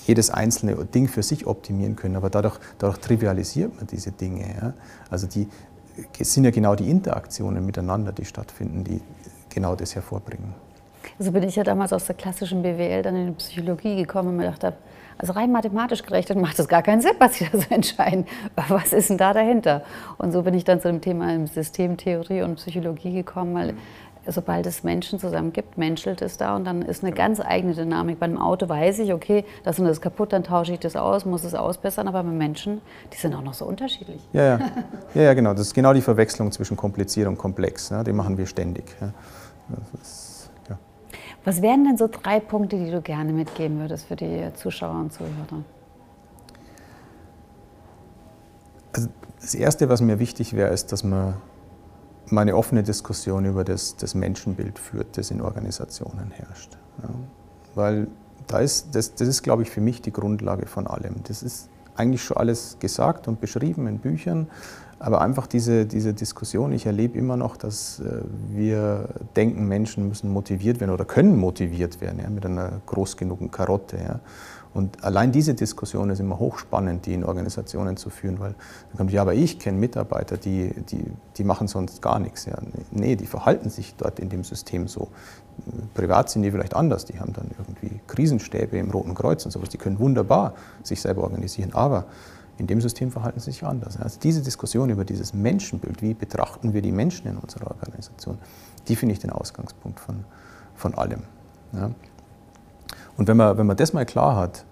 jedes 0.05 0.29
einzelne 0.29 0.75
Ding 0.85 1.07
für 1.07 1.23
sich 1.23 1.47
optimieren 1.47 1.95
können. 1.95 2.15
Aber 2.15 2.29
dadurch, 2.29 2.57
dadurch 2.77 2.99
trivialisiert 2.99 3.75
man 3.75 3.87
diese 3.87 4.11
Dinge. 4.11 4.73
Also 5.09 5.27
die, 5.27 5.47
sind 6.19 6.43
ja 6.43 6.51
genau 6.51 6.75
die 6.75 6.89
Interaktionen 6.89 7.65
miteinander, 7.65 8.11
die 8.11 8.25
stattfinden, 8.25 8.83
die 8.83 9.01
genau 9.49 9.75
das 9.75 9.95
hervorbringen. 9.95 10.53
Also 11.17 11.31
bin 11.31 11.43
ich 11.43 11.55
ja 11.55 11.63
damals 11.63 11.93
aus 11.93 12.05
der 12.05 12.15
klassischen 12.15 12.61
BWL 12.61 13.01
dann 13.01 13.15
in 13.15 13.27
die 13.27 13.33
Psychologie 13.33 13.95
gekommen 13.95 14.29
und 14.29 14.37
mir 14.37 14.43
gedacht 14.43 14.63
habe, 14.63 14.75
also 15.17 15.31
rein 15.33 15.51
mathematisch 15.51 16.03
gerechnet 16.03 16.37
macht 16.39 16.59
es 16.59 16.67
gar 16.67 16.83
keinen 16.83 17.01
Sinn, 17.01 17.13
was 17.19 17.35
Sie 17.35 17.47
da 17.49 17.57
so 17.57 17.67
entscheiden. 17.73 18.25
Was 18.67 18.91
ist 18.91 19.09
denn 19.09 19.17
da 19.17 19.33
dahinter? 19.33 19.83
Und 20.17 20.31
so 20.33 20.41
bin 20.41 20.53
ich 20.53 20.65
dann 20.65 20.81
zu 20.81 20.89
dem 20.89 20.99
Thema 20.99 21.47
Systemtheorie 21.47 22.41
und 22.41 22.55
Psychologie 22.55 23.13
gekommen, 23.13 23.55
weil 23.55 23.75
sobald 24.27 24.65
es 24.65 24.83
Menschen 24.83 25.19
zusammen 25.19 25.53
gibt, 25.53 25.77
menschelt 25.77 26.21
es 26.21 26.37
da 26.37 26.55
und 26.55 26.65
dann 26.65 26.81
ist 26.81 27.03
eine 27.03 27.13
ganz 27.13 27.39
eigene 27.39 27.73
Dynamik. 27.73 28.19
Bei 28.19 28.25
einem 28.25 28.37
Auto 28.37 28.67
weiß 28.67 28.99
ich, 28.99 29.13
okay, 29.13 29.45
das 29.63 29.79
und 29.79 29.85
das 29.85 29.97
ist 29.97 30.01
kaputt, 30.01 30.33
dann 30.33 30.43
tausche 30.43 30.73
ich 30.73 30.79
das 30.79 30.95
aus, 30.95 31.25
muss 31.25 31.43
es 31.43 31.53
ausbessern, 31.53 32.07
aber 32.07 32.23
bei 32.23 32.31
Menschen, 32.31 32.81
die 33.13 33.17
sind 33.17 33.35
auch 33.35 33.41
noch 33.41 33.53
so 33.53 33.65
unterschiedlich. 33.65 34.21
Ja, 34.33 34.43
ja, 34.43 34.59
ja, 35.13 35.21
ja 35.21 35.33
genau. 35.33 35.53
Das 35.53 35.61
ist 35.61 35.73
genau 35.73 35.93
die 35.93 36.01
Verwechslung 36.01 36.51
zwischen 36.51 36.77
kompliziert 36.77 37.27
und 37.27 37.37
komplex. 37.37 37.89
Ja, 37.89 38.03
die 38.03 38.13
machen 38.13 38.37
wir 38.37 38.45
ständig. 38.45 38.85
Ja. 38.99 39.11
Ist, 40.01 40.49
ja. 40.69 40.77
Was 41.43 41.61
wären 41.61 41.85
denn 41.85 41.97
so 41.97 42.07
drei 42.07 42.39
Punkte, 42.39 42.77
die 42.77 42.91
du 42.91 43.01
gerne 43.01 43.31
mitgeben 43.31 43.79
würdest 43.79 44.05
für 44.07 44.15
die 44.15 44.49
Zuschauer 44.55 44.99
und 44.99 45.13
Zuhörer? 45.13 45.63
Also 48.93 49.09
das 49.41 49.53
Erste, 49.53 49.89
was 49.89 50.01
mir 50.01 50.19
wichtig 50.19 50.55
wäre, 50.55 50.73
ist, 50.73 50.91
dass 50.91 51.03
man 51.03 51.35
mal 52.31 52.41
eine 52.41 52.55
offene 52.55 52.83
Diskussion 52.83 53.45
über 53.45 53.63
das, 53.63 53.95
das 53.95 54.15
Menschenbild 54.15 54.79
führt, 54.79 55.17
das 55.17 55.31
in 55.31 55.41
Organisationen 55.41 56.31
herrscht. 56.31 56.77
Ja. 57.01 57.09
Weil 57.75 58.07
da 58.47 58.59
ist, 58.59 58.95
das, 58.95 59.15
das 59.15 59.27
ist, 59.27 59.43
glaube 59.43 59.63
ich, 59.63 59.69
für 59.69 59.81
mich 59.81 60.01
die 60.01 60.11
Grundlage 60.11 60.65
von 60.65 60.87
allem. 60.87 61.15
Das 61.27 61.43
ist 61.43 61.69
eigentlich 61.95 62.23
schon 62.23 62.37
alles 62.37 62.77
gesagt 62.79 63.27
und 63.27 63.41
beschrieben 63.41 63.87
in 63.87 63.99
Büchern, 63.99 64.47
aber 64.99 65.21
einfach 65.21 65.47
diese, 65.47 65.85
diese 65.85 66.13
Diskussion, 66.13 66.71
ich 66.71 66.85
erlebe 66.85 67.17
immer 67.17 67.37
noch, 67.37 67.57
dass 67.57 67.99
äh, 67.99 68.21
wir 68.49 69.09
denken, 69.35 69.67
Menschen 69.67 70.07
müssen 70.07 70.31
motiviert 70.31 70.79
werden 70.79 70.91
oder 70.91 71.05
können 71.05 71.37
motiviert 71.37 71.99
werden 72.01 72.19
ja, 72.19 72.29
mit 72.29 72.45
einer 72.45 72.81
groß 72.85 73.17
genugen 73.17 73.51
Karotte. 73.51 73.97
Ja. 73.97 74.19
Und 74.73 75.03
allein 75.05 75.31
diese 75.31 75.53
Diskussion 75.53 76.09
ist 76.09 76.19
immer 76.19 76.37
hochspannend, 76.37 77.05
die 77.05 77.13
in 77.13 77.23
Organisationen 77.23 77.95
zu 77.95 78.09
führen, 78.09 78.39
weil 78.39 78.55
dann 78.89 78.97
kommt, 78.97 79.11
ja, 79.11 79.21
aber 79.21 79.33
ich 79.33 79.57
kenne 79.57 79.77
Mitarbeiter, 79.77 80.37
die, 80.37 80.73
die, 80.89 81.05
die 81.37 81.43
machen 81.45 81.67
sonst 81.67 82.01
gar 82.01 82.19
nichts. 82.19 82.45
Ja. 82.45 82.57
Nee, 82.91 83.15
die 83.15 83.25
verhalten 83.25 83.69
sich 83.69 83.95
dort 83.95 84.19
in 84.19 84.29
dem 84.29 84.43
System 84.43 84.87
so. 84.87 85.09
Privat 85.93 86.29
sind 86.29 86.43
die 86.43 86.51
vielleicht 86.51 86.75
anders, 86.75 87.05
die 87.05 87.19
haben 87.19 87.31
dann 87.31 87.51
irgendwie 87.57 88.01
Krisenstäbe 88.07 88.77
im 88.77 88.91
Roten 88.91 89.13
Kreuz 89.13 89.45
und 89.45 89.51
sowas, 89.51 89.69
die 89.69 89.77
können 89.77 89.99
wunderbar 89.99 90.53
sich 90.83 90.99
selber 90.99 91.23
organisieren, 91.23 91.73
aber 91.73 92.05
in 92.57 92.67
dem 92.67 92.81
System 92.81 93.11
verhalten 93.11 93.39
sie 93.39 93.51
sich 93.51 93.63
anders. 93.63 93.97
Also 93.97 94.19
diese 94.21 94.41
Diskussion 94.41 94.89
über 94.89 95.03
dieses 95.05 95.33
Menschenbild, 95.33 96.01
wie 96.01 96.13
betrachten 96.13 96.73
wir 96.73 96.81
die 96.81 96.91
Menschen 96.91 97.27
in 97.27 97.37
unserer 97.37 97.71
Organisation, 97.71 98.37
die 98.87 98.95
finde 98.95 99.13
ich 99.13 99.19
den 99.19 99.31
Ausgangspunkt 99.31 99.99
von, 99.99 100.23
von 100.75 100.95
allem. 100.95 101.23
Ja. 101.73 101.91
Und 103.17 103.27
wenn 103.27 103.37
man, 103.37 103.57
wenn 103.57 103.67
man 103.67 103.77
das 103.77 103.93
mal 103.93 104.05
klar 104.05 104.35
hat, 104.35 104.65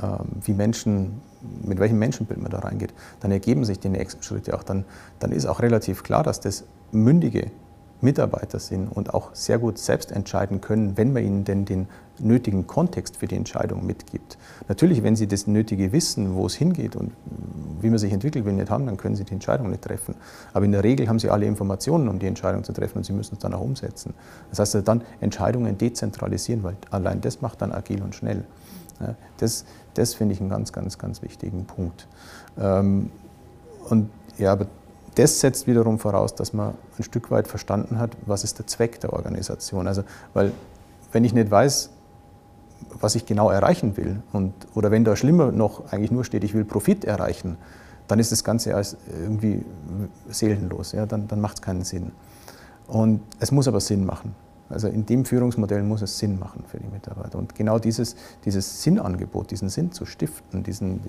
ähm, 0.00 0.40
wie 0.42 0.52
Menschen, 0.52 1.20
mit 1.62 1.78
welchem 1.78 1.98
Menschenbild 1.98 2.40
man 2.40 2.50
da 2.50 2.60
reingeht, 2.60 2.92
dann 3.20 3.30
ergeben 3.30 3.64
sich 3.64 3.78
die 3.78 3.88
nächsten 3.88 4.22
Schritte 4.22 4.56
auch. 4.56 4.62
Dann, 4.62 4.84
dann 5.18 5.32
ist 5.32 5.46
auch 5.46 5.60
relativ 5.60 6.02
klar, 6.02 6.22
dass 6.22 6.40
das 6.40 6.64
mündige 6.92 7.50
Mitarbeiter 8.00 8.58
sind 8.58 8.88
und 8.88 9.14
auch 9.14 9.34
sehr 9.34 9.58
gut 9.58 9.78
selbst 9.78 10.12
entscheiden 10.12 10.60
können, 10.60 10.96
wenn 10.96 11.12
man 11.12 11.24
ihnen 11.24 11.44
denn 11.44 11.64
den 11.64 11.88
nötigen 12.18 12.66
Kontext 12.66 13.16
für 13.16 13.26
die 13.26 13.36
Entscheidung 13.36 13.84
mitgibt. 13.86 14.38
Natürlich, 14.68 15.02
wenn 15.02 15.16
sie 15.16 15.26
das 15.26 15.46
nötige 15.46 15.92
Wissen, 15.92 16.34
wo 16.34 16.46
es 16.46 16.54
hingeht 16.54 16.96
und 16.96 17.12
wie 17.80 17.90
man 17.90 17.98
sich 17.98 18.12
entwickelt 18.12 18.44
will, 18.44 18.52
nicht 18.52 18.70
haben, 18.70 18.86
dann 18.86 18.96
können 18.96 19.16
sie 19.16 19.24
die 19.24 19.34
Entscheidung 19.34 19.70
nicht 19.70 19.82
treffen. 19.82 20.14
Aber 20.52 20.64
in 20.64 20.72
der 20.72 20.82
Regel 20.82 21.08
haben 21.08 21.18
sie 21.18 21.30
alle 21.30 21.46
Informationen, 21.46 22.08
um 22.08 22.18
die 22.18 22.26
Entscheidung 22.26 22.64
zu 22.64 22.72
treffen 22.72 22.98
und 22.98 23.04
sie 23.04 23.12
müssen 23.12 23.34
es 23.34 23.40
dann 23.40 23.54
auch 23.54 23.60
umsetzen. 23.60 24.14
Das 24.50 24.58
heißt, 24.58 24.86
dann 24.86 25.02
Entscheidungen 25.20 25.76
dezentralisieren, 25.76 26.62
weil 26.62 26.76
allein 26.90 27.20
das 27.20 27.40
macht 27.40 27.60
dann 27.62 27.72
agil 27.72 28.02
und 28.02 28.14
schnell. 28.14 28.44
Das, 29.36 29.64
das 29.94 30.14
finde 30.14 30.34
ich 30.34 30.40
einen 30.40 30.48
ganz, 30.48 30.72
ganz, 30.72 30.98
ganz 30.98 31.22
wichtigen 31.22 31.66
Punkt. 31.66 32.08
Ähm, 32.58 33.10
und 33.88 34.10
ja, 34.38 34.52
aber 34.52 34.66
das 35.16 35.40
setzt 35.40 35.66
wiederum 35.66 35.98
voraus, 35.98 36.34
dass 36.34 36.52
man 36.52 36.74
ein 36.98 37.02
Stück 37.02 37.30
weit 37.30 37.48
verstanden 37.48 37.98
hat, 37.98 38.16
was 38.26 38.44
ist 38.44 38.58
der 38.58 38.66
Zweck 38.66 39.00
der 39.00 39.12
Organisation. 39.12 39.88
Also, 39.88 40.04
weil 40.34 40.52
wenn 41.12 41.24
ich 41.24 41.32
nicht 41.32 41.50
weiß, 41.50 41.90
was 43.00 43.14
ich 43.14 43.26
genau 43.26 43.50
erreichen 43.50 43.96
will, 43.96 44.22
und, 44.32 44.52
oder 44.74 44.90
wenn 44.90 45.04
da 45.04 45.16
schlimmer 45.16 45.52
noch 45.52 45.92
eigentlich 45.92 46.10
nur 46.10 46.24
steht, 46.24 46.44
ich 46.44 46.54
will 46.54 46.64
Profit 46.64 47.04
erreichen, 47.04 47.56
dann 48.08 48.18
ist 48.18 48.30
das 48.30 48.44
Ganze 48.44 48.74
als 48.74 48.96
irgendwie 49.22 49.64
seelenlos, 50.28 50.92
ja? 50.92 51.06
dann, 51.06 51.26
dann 51.28 51.40
macht 51.40 51.56
es 51.56 51.62
keinen 51.62 51.84
Sinn. 51.84 52.12
Und 52.86 53.20
es 53.40 53.50
muss 53.50 53.66
aber 53.66 53.80
Sinn 53.80 54.04
machen. 54.04 54.34
Also 54.68 54.88
in 54.88 55.06
dem 55.06 55.24
Führungsmodell 55.24 55.82
muss 55.82 56.02
es 56.02 56.18
Sinn 56.18 56.38
machen 56.38 56.64
für 56.66 56.78
die 56.78 56.88
Mitarbeiter. 56.88 57.38
Und 57.38 57.54
genau 57.54 57.78
dieses, 57.78 58.16
dieses 58.44 58.82
Sinnangebot, 58.82 59.50
diesen 59.50 59.68
Sinn 59.68 59.92
zu 59.92 60.04
stiften, 60.06 60.62
diesen, 60.62 61.00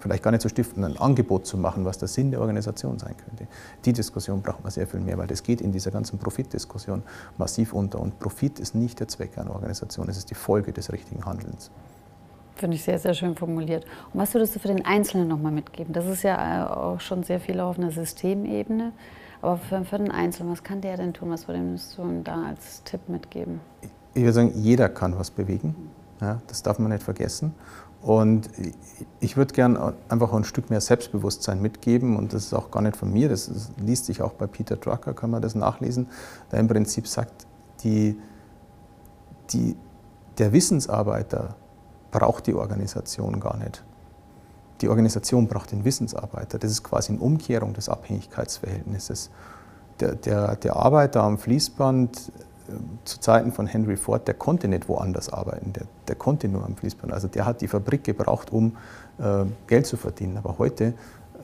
vielleicht 0.00 0.22
gar 0.22 0.30
nicht 0.30 0.40
zu 0.40 0.48
stiften, 0.48 0.84
ein 0.84 0.96
Angebot 0.96 1.46
zu 1.46 1.56
machen, 1.56 1.84
was 1.84 1.98
der 1.98 2.08
Sinn 2.08 2.30
der 2.30 2.40
Organisation 2.40 2.98
sein 2.98 3.14
könnte. 3.16 3.46
Die 3.84 3.92
Diskussion 3.92 4.42
braucht 4.42 4.62
man 4.62 4.70
sehr 4.70 4.86
viel 4.86 5.00
mehr, 5.00 5.18
weil 5.18 5.26
das 5.26 5.42
geht 5.42 5.60
in 5.60 5.72
dieser 5.72 5.90
ganzen 5.90 6.18
Profitdiskussion 6.18 7.02
massiv 7.36 7.72
unter. 7.72 8.00
Und 8.00 8.18
Profit 8.18 8.58
ist 8.58 8.74
nicht 8.74 9.00
der 9.00 9.08
Zweck 9.08 9.38
einer 9.38 9.50
Organisation, 9.50 10.08
es 10.08 10.16
ist 10.16 10.30
die 10.30 10.34
Folge 10.34 10.72
des 10.72 10.92
richtigen 10.92 11.24
Handelns. 11.24 11.70
Finde 12.56 12.74
ich 12.74 12.82
sehr, 12.82 12.98
sehr 12.98 13.14
schön 13.14 13.36
formuliert. 13.36 13.84
Und 14.12 14.20
was 14.20 14.34
würdest 14.34 14.56
du 14.56 14.58
für 14.58 14.68
den 14.68 14.84
Einzelnen 14.84 15.28
nochmal 15.28 15.52
mitgeben? 15.52 15.92
Das 15.92 16.06
ist 16.06 16.24
ja 16.24 16.64
äh, 16.64 16.68
auch 16.68 17.00
schon 17.00 17.22
sehr 17.22 17.38
viel 17.38 17.60
auf 17.60 17.78
einer 17.78 17.92
Systemebene. 17.92 18.92
Aber 19.40 19.58
für, 19.58 19.84
für 19.84 19.98
den 19.98 20.10
Einzelnen, 20.10 20.50
was 20.50 20.64
kann 20.64 20.80
der 20.80 20.96
denn 20.96 21.12
tun? 21.12 21.30
Was 21.30 21.46
würdest 21.46 21.96
du 21.96 22.20
da 22.24 22.46
als 22.48 22.82
Tipp 22.82 23.08
mitgeben? 23.08 23.60
Ich 24.14 24.22
würde 24.22 24.32
sagen, 24.32 24.52
jeder 24.56 24.88
kann 24.88 25.16
was 25.16 25.30
bewegen. 25.30 25.76
Ja, 26.20 26.40
das 26.48 26.64
darf 26.64 26.80
man 26.80 26.90
nicht 26.90 27.04
vergessen. 27.04 27.54
Und 28.00 28.48
ich 29.20 29.36
würde 29.36 29.52
gern 29.54 29.94
einfach 30.08 30.32
ein 30.32 30.44
Stück 30.44 30.70
mehr 30.70 30.80
Selbstbewusstsein 30.80 31.60
mitgeben 31.60 32.16
und 32.16 32.32
das 32.32 32.44
ist 32.44 32.54
auch 32.54 32.70
gar 32.70 32.80
nicht 32.80 32.96
von 32.96 33.12
mir, 33.12 33.28
das, 33.28 33.50
liest 33.76 34.06
sich 34.06 34.22
auch 34.22 34.32
bei 34.32 34.46
Peter 34.46 34.76
Drucker, 34.76 35.14
kann 35.14 35.30
man 35.30 35.42
das 35.42 35.54
nachlesen, 35.54 36.06
der 36.52 36.60
im 36.60 36.68
Prinzip 36.68 37.08
sagt, 37.08 37.46
die, 37.82 38.18
die, 39.50 39.76
der 40.38 40.52
Wissensarbeiter 40.52 41.56
braucht 42.10 42.46
die 42.46 42.54
Organisation 42.54 43.40
gar 43.40 43.56
nicht. 43.56 43.84
Die 44.80 44.88
Organisation 44.88 45.48
braucht 45.48 45.72
den 45.72 45.84
Wissensarbeiter. 45.84 46.58
Das 46.58 46.70
ist 46.70 46.84
quasi 46.84 47.12
eine 47.12 47.20
Umkehrung 47.20 47.74
des 47.74 47.88
Abhängigkeitsverhältnisses. 47.88 49.30
Der, 49.98 50.14
der, 50.14 50.54
der 50.54 50.76
Arbeiter 50.76 51.24
am 51.24 51.36
Fließband 51.36 52.32
zu 53.04 53.20
Zeiten 53.20 53.52
von 53.52 53.66
Henry 53.66 53.96
Ford, 53.96 54.26
der 54.26 54.34
konnte 54.34 54.68
nicht 54.68 54.88
woanders 54.88 55.32
arbeiten, 55.32 55.72
der, 55.72 55.84
der 56.06 56.16
konnte 56.16 56.48
nur 56.48 56.64
am 56.64 56.76
Fließband. 56.76 57.12
Also 57.12 57.28
der 57.28 57.46
hat 57.46 57.60
die 57.60 57.68
Fabrik 57.68 58.04
gebraucht, 58.04 58.52
um 58.52 58.76
äh, 59.18 59.44
Geld 59.66 59.86
zu 59.86 59.96
verdienen. 59.96 60.36
Aber 60.36 60.58
heute, 60.58 60.94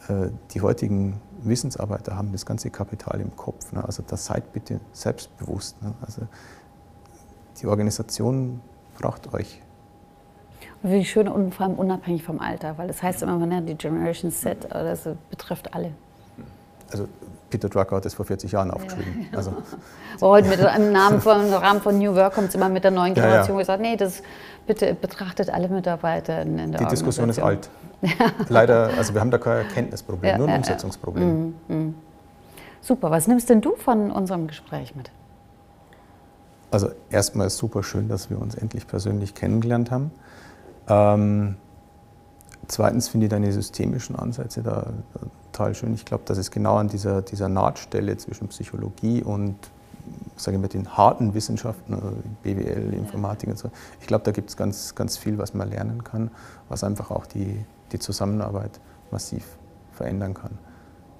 äh, 0.08 0.28
die 0.52 0.60
heutigen 0.60 1.20
Wissensarbeiter 1.42 2.16
haben 2.16 2.32
das 2.32 2.46
ganze 2.46 2.70
Kapital 2.70 3.20
im 3.20 3.34
Kopf. 3.36 3.72
Ne? 3.72 3.84
Also 3.84 4.02
da 4.06 4.16
seid 4.16 4.52
bitte 4.52 4.80
selbstbewusst. 4.92 5.80
Ne? 5.82 5.94
Also 6.00 6.22
die 7.60 7.66
Organisation 7.66 8.60
braucht 8.98 9.32
euch. 9.32 9.60
Wie 10.82 11.04
schön 11.04 11.28
und 11.28 11.54
vor 11.54 11.66
allem 11.66 11.76
unabhängig 11.76 12.22
vom 12.22 12.40
Alter, 12.40 12.76
weil 12.76 12.88
das 12.88 13.02
heißt 13.02 13.22
immer, 13.22 13.38
man 13.38 13.48
nennt 13.48 13.68
die 13.68 13.74
Generation 13.74 14.30
Z, 14.30 14.68
das 14.70 15.08
betrifft 15.30 15.72
alle. 15.72 15.92
Also 16.94 17.08
Peter 17.50 17.68
Drucker 17.68 17.96
hat 17.96 18.04
das 18.04 18.14
vor 18.14 18.24
40 18.24 18.52
Jahren 18.52 18.70
aufgeschrieben. 18.70 19.26
Ja. 19.30 19.38
Also. 19.38 19.52
Aber 20.16 20.20
heute 20.30 20.48
mit 20.48 20.60
dem 20.60 20.92
Namen 20.92 21.20
von, 21.20 21.46
im 21.46 21.52
Rahmen 21.52 21.80
von 21.80 21.98
New 21.98 22.14
Work 22.14 22.34
kommt 22.34 22.48
es 22.48 22.54
immer 22.54 22.68
mit 22.68 22.84
der 22.84 22.92
neuen 22.92 23.14
Generation 23.14 23.48
ja, 23.48 23.54
ja. 23.54 23.58
gesagt, 23.58 23.82
nee, 23.82 23.96
das 23.96 24.22
bitte 24.66 24.94
betrachtet 24.94 25.50
alle 25.50 25.68
Mitarbeiter 25.68 26.42
in, 26.42 26.58
in 26.58 26.72
der 26.72 26.80
Die 26.80 26.86
Diskussion 26.86 27.28
ist 27.28 27.40
alt. 27.40 27.68
Leider, 28.48 28.90
also 28.96 29.12
wir 29.12 29.20
haben 29.20 29.30
da 29.30 29.38
kein 29.38 29.58
Erkenntnisproblem, 29.58 30.38
nur 30.38 30.48
ein 30.48 30.58
Umsetzungsproblem. 30.58 31.28
Mhm, 31.28 31.54
mhm. 31.68 31.94
Super, 32.80 33.10
was 33.10 33.26
nimmst 33.26 33.48
denn 33.48 33.60
du 33.60 33.74
von 33.76 34.10
unserem 34.10 34.46
Gespräch 34.46 34.94
mit? 34.94 35.10
Also 36.70 36.90
erstmal 37.10 37.46
ist 37.46 37.56
super 37.56 37.82
schön, 37.82 38.08
dass 38.08 38.30
wir 38.30 38.40
uns 38.40 38.54
endlich 38.54 38.86
persönlich 38.86 39.34
kennengelernt 39.34 39.90
haben. 39.90 40.10
Ähm, 40.88 41.56
zweitens 42.68 43.08
finde 43.08 43.26
ich 43.26 43.30
deine 43.30 43.52
systemischen 43.52 44.16
Ansätze 44.16 44.62
da 44.62 44.86
total 45.52 45.74
schön. 45.74 45.94
Ich 45.94 46.04
glaube, 46.04 46.24
dass 46.26 46.38
es 46.38 46.50
genau 46.50 46.76
an 46.76 46.88
dieser, 46.88 47.22
dieser 47.22 47.48
Nahtstelle 47.48 48.16
zwischen 48.16 48.48
Psychologie 48.48 49.22
und 49.22 49.56
sage 50.36 50.56
ich 50.56 50.60
mal, 50.60 50.68
den 50.68 50.96
harten 50.96 51.34
Wissenschaften, 51.34 51.94
also 51.94 52.12
BWL, 52.42 52.92
Informatik 52.92 53.48
und 53.50 53.58
so, 53.58 53.70
ich 54.00 54.06
glaube, 54.06 54.24
da 54.24 54.32
gibt 54.32 54.50
es 54.50 54.56
ganz, 54.56 54.94
ganz 54.94 55.16
viel, 55.16 55.38
was 55.38 55.54
man 55.54 55.70
lernen 55.70 56.04
kann, 56.04 56.30
was 56.68 56.84
einfach 56.84 57.10
auch 57.10 57.26
die, 57.26 57.64
die 57.92 57.98
Zusammenarbeit 57.98 58.80
massiv 59.10 59.56
verändern 59.92 60.34
kann. 60.34 60.58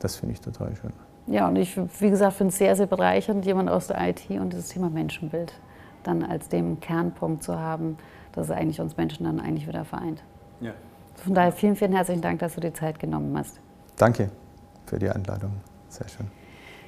Das 0.01 0.17
finde 0.17 0.35
ich 0.35 0.41
total 0.41 0.75
schön. 0.77 0.93
Ja, 1.27 1.49
und 1.49 1.57
ich, 1.57 1.77
wie 2.01 2.11
gesagt, 2.11 2.35
finde 2.35 2.53
es 2.53 2.59
sehr, 2.59 2.77
sehr 2.77 2.87
bereichernd, 2.87 3.47
jemand 3.47 3.71
aus 3.71 3.87
der 3.87 4.09
IT 4.09 4.29
und 4.31 4.53
das 4.53 4.69
Thema 4.69 4.91
Menschenbild 4.91 5.55
dann 6.03 6.23
als 6.23 6.49
dem 6.49 6.81
Kernpunkt 6.81 7.43
zu 7.43 7.59
haben, 7.59 7.97
dass 8.33 8.47
es 8.47 8.51
eigentlich 8.51 8.81
uns 8.81 8.97
Menschen 8.97 9.25
dann 9.25 9.41
eigentlich 9.41 9.67
wieder 9.67 9.85
vereint. 9.85 10.23
Ja. 10.61 10.73
Von 11.17 11.35
daher 11.35 11.53
vielen, 11.53 11.77
vielen 11.77 11.93
herzlichen 11.93 12.23
Dank, 12.23 12.41
dass 12.41 12.55
du 12.55 12.61
die 12.61 12.73
Zeit 12.73 12.99
genommen 12.99 13.37
hast. 13.39 13.61
Danke 13.97 14.31
für 14.87 14.99
die 14.99 15.09
Einladung. 15.09 15.53
Sehr 15.89 16.09
schön. 16.09 16.27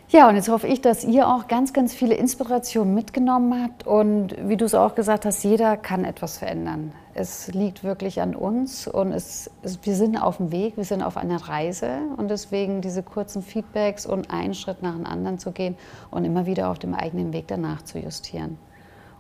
Ja, 0.09 0.29
und 0.29 0.37
jetzt 0.37 0.49
hoffe 0.49 0.69
ich, 0.69 0.81
dass 0.81 1.03
ihr 1.03 1.27
auch 1.27 1.49
ganz, 1.49 1.73
ganz 1.73 1.93
viele 1.93 2.15
Inspirationen 2.15 2.95
mitgenommen 2.95 3.65
habt. 3.65 3.85
Und 3.89 4.37
wie 4.49 4.57
du 4.57 4.65
es 4.65 4.75
auch 4.75 4.95
gesagt 4.95 5.25
hast, 5.25 5.43
jeder 5.43 5.77
kann 5.77 6.05
etwas 6.05 6.39
verändern. 6.39 6.93
Es 7.13 7.53
liegt 7.53 7.83
wirklich 7.83 8.21
an 8.21 8.37
uns 8.37 8.87
und 8.87 9.11
es, 9.11 9.51
es, 9.63 9.81
wir 9.83 9.97
sind 9.97 10.17
auf 10.17 10.37
dem 10.37 10.53
Weg, 10.53 10.77
wir 10.77 10.85
sind 10.85 11.03
auf 11.03 11.17
einer 11.17 11.49
Reise. 11.49 11.99
Und 12.17 12.31
deswegen 12.31 12.83
diese 12.83 13.03
kurzen 13.03 13.43
Feedbacks 13.43 14.07
und 14.07 14.31
einen 14.31 14.55
Schritt 14.55 14.81
nach 14.81 14.95
dem 14.95 15.07
anderen 15.07 15.41
zu 15.41 15.51
gehen 15.51 15.77
und 16.13 16.25
immer 16.25 16.47
wieder 16.47 16.71
auf 16.71 16.79
dem 16.79 16.95
eigenen 16.95 17.33
Weg 17.33 17.49
danach 17.49 17.83
zu 17.83 17.99
justieren. 17.99 18.59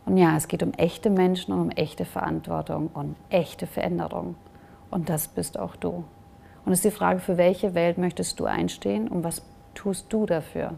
Und 0.05 0.19
ja, 0.19 0.37
es 0.37 0.47
geht 0.47 0.63
um 0.63 0.73
echte 0.75 1.11
Menschen 1.11 1.53
und 1.53 1.61
um 1.63 1.71
echte 1.71 2.05
Verantwortung 2.05 2.91
und 2.95 3.17
echte 3.29 3.67
Veränderung. 3.67 4.37
Und 4.91 5.09
das 5.09 5.29
bist 5.29 5.59
auch 5.59 5.77
du. 5.77 6.05
Und 6.65 6.73
es 6.73 6.79
ist 6.79 6.85
die 6.85 6.97
Frage, 6.97 7.21
für 7.21 7.37
welche 7.37 7.75
Welt 7.75 7.99
möchtest 7.99 8.41
du 8.41 8.45
einstehen 8.45 9.09
und 9.09 9.25
was 9.25 9.43
tust 9.75 10.13
du 10.13 10.27
dafür? 10.27 10.75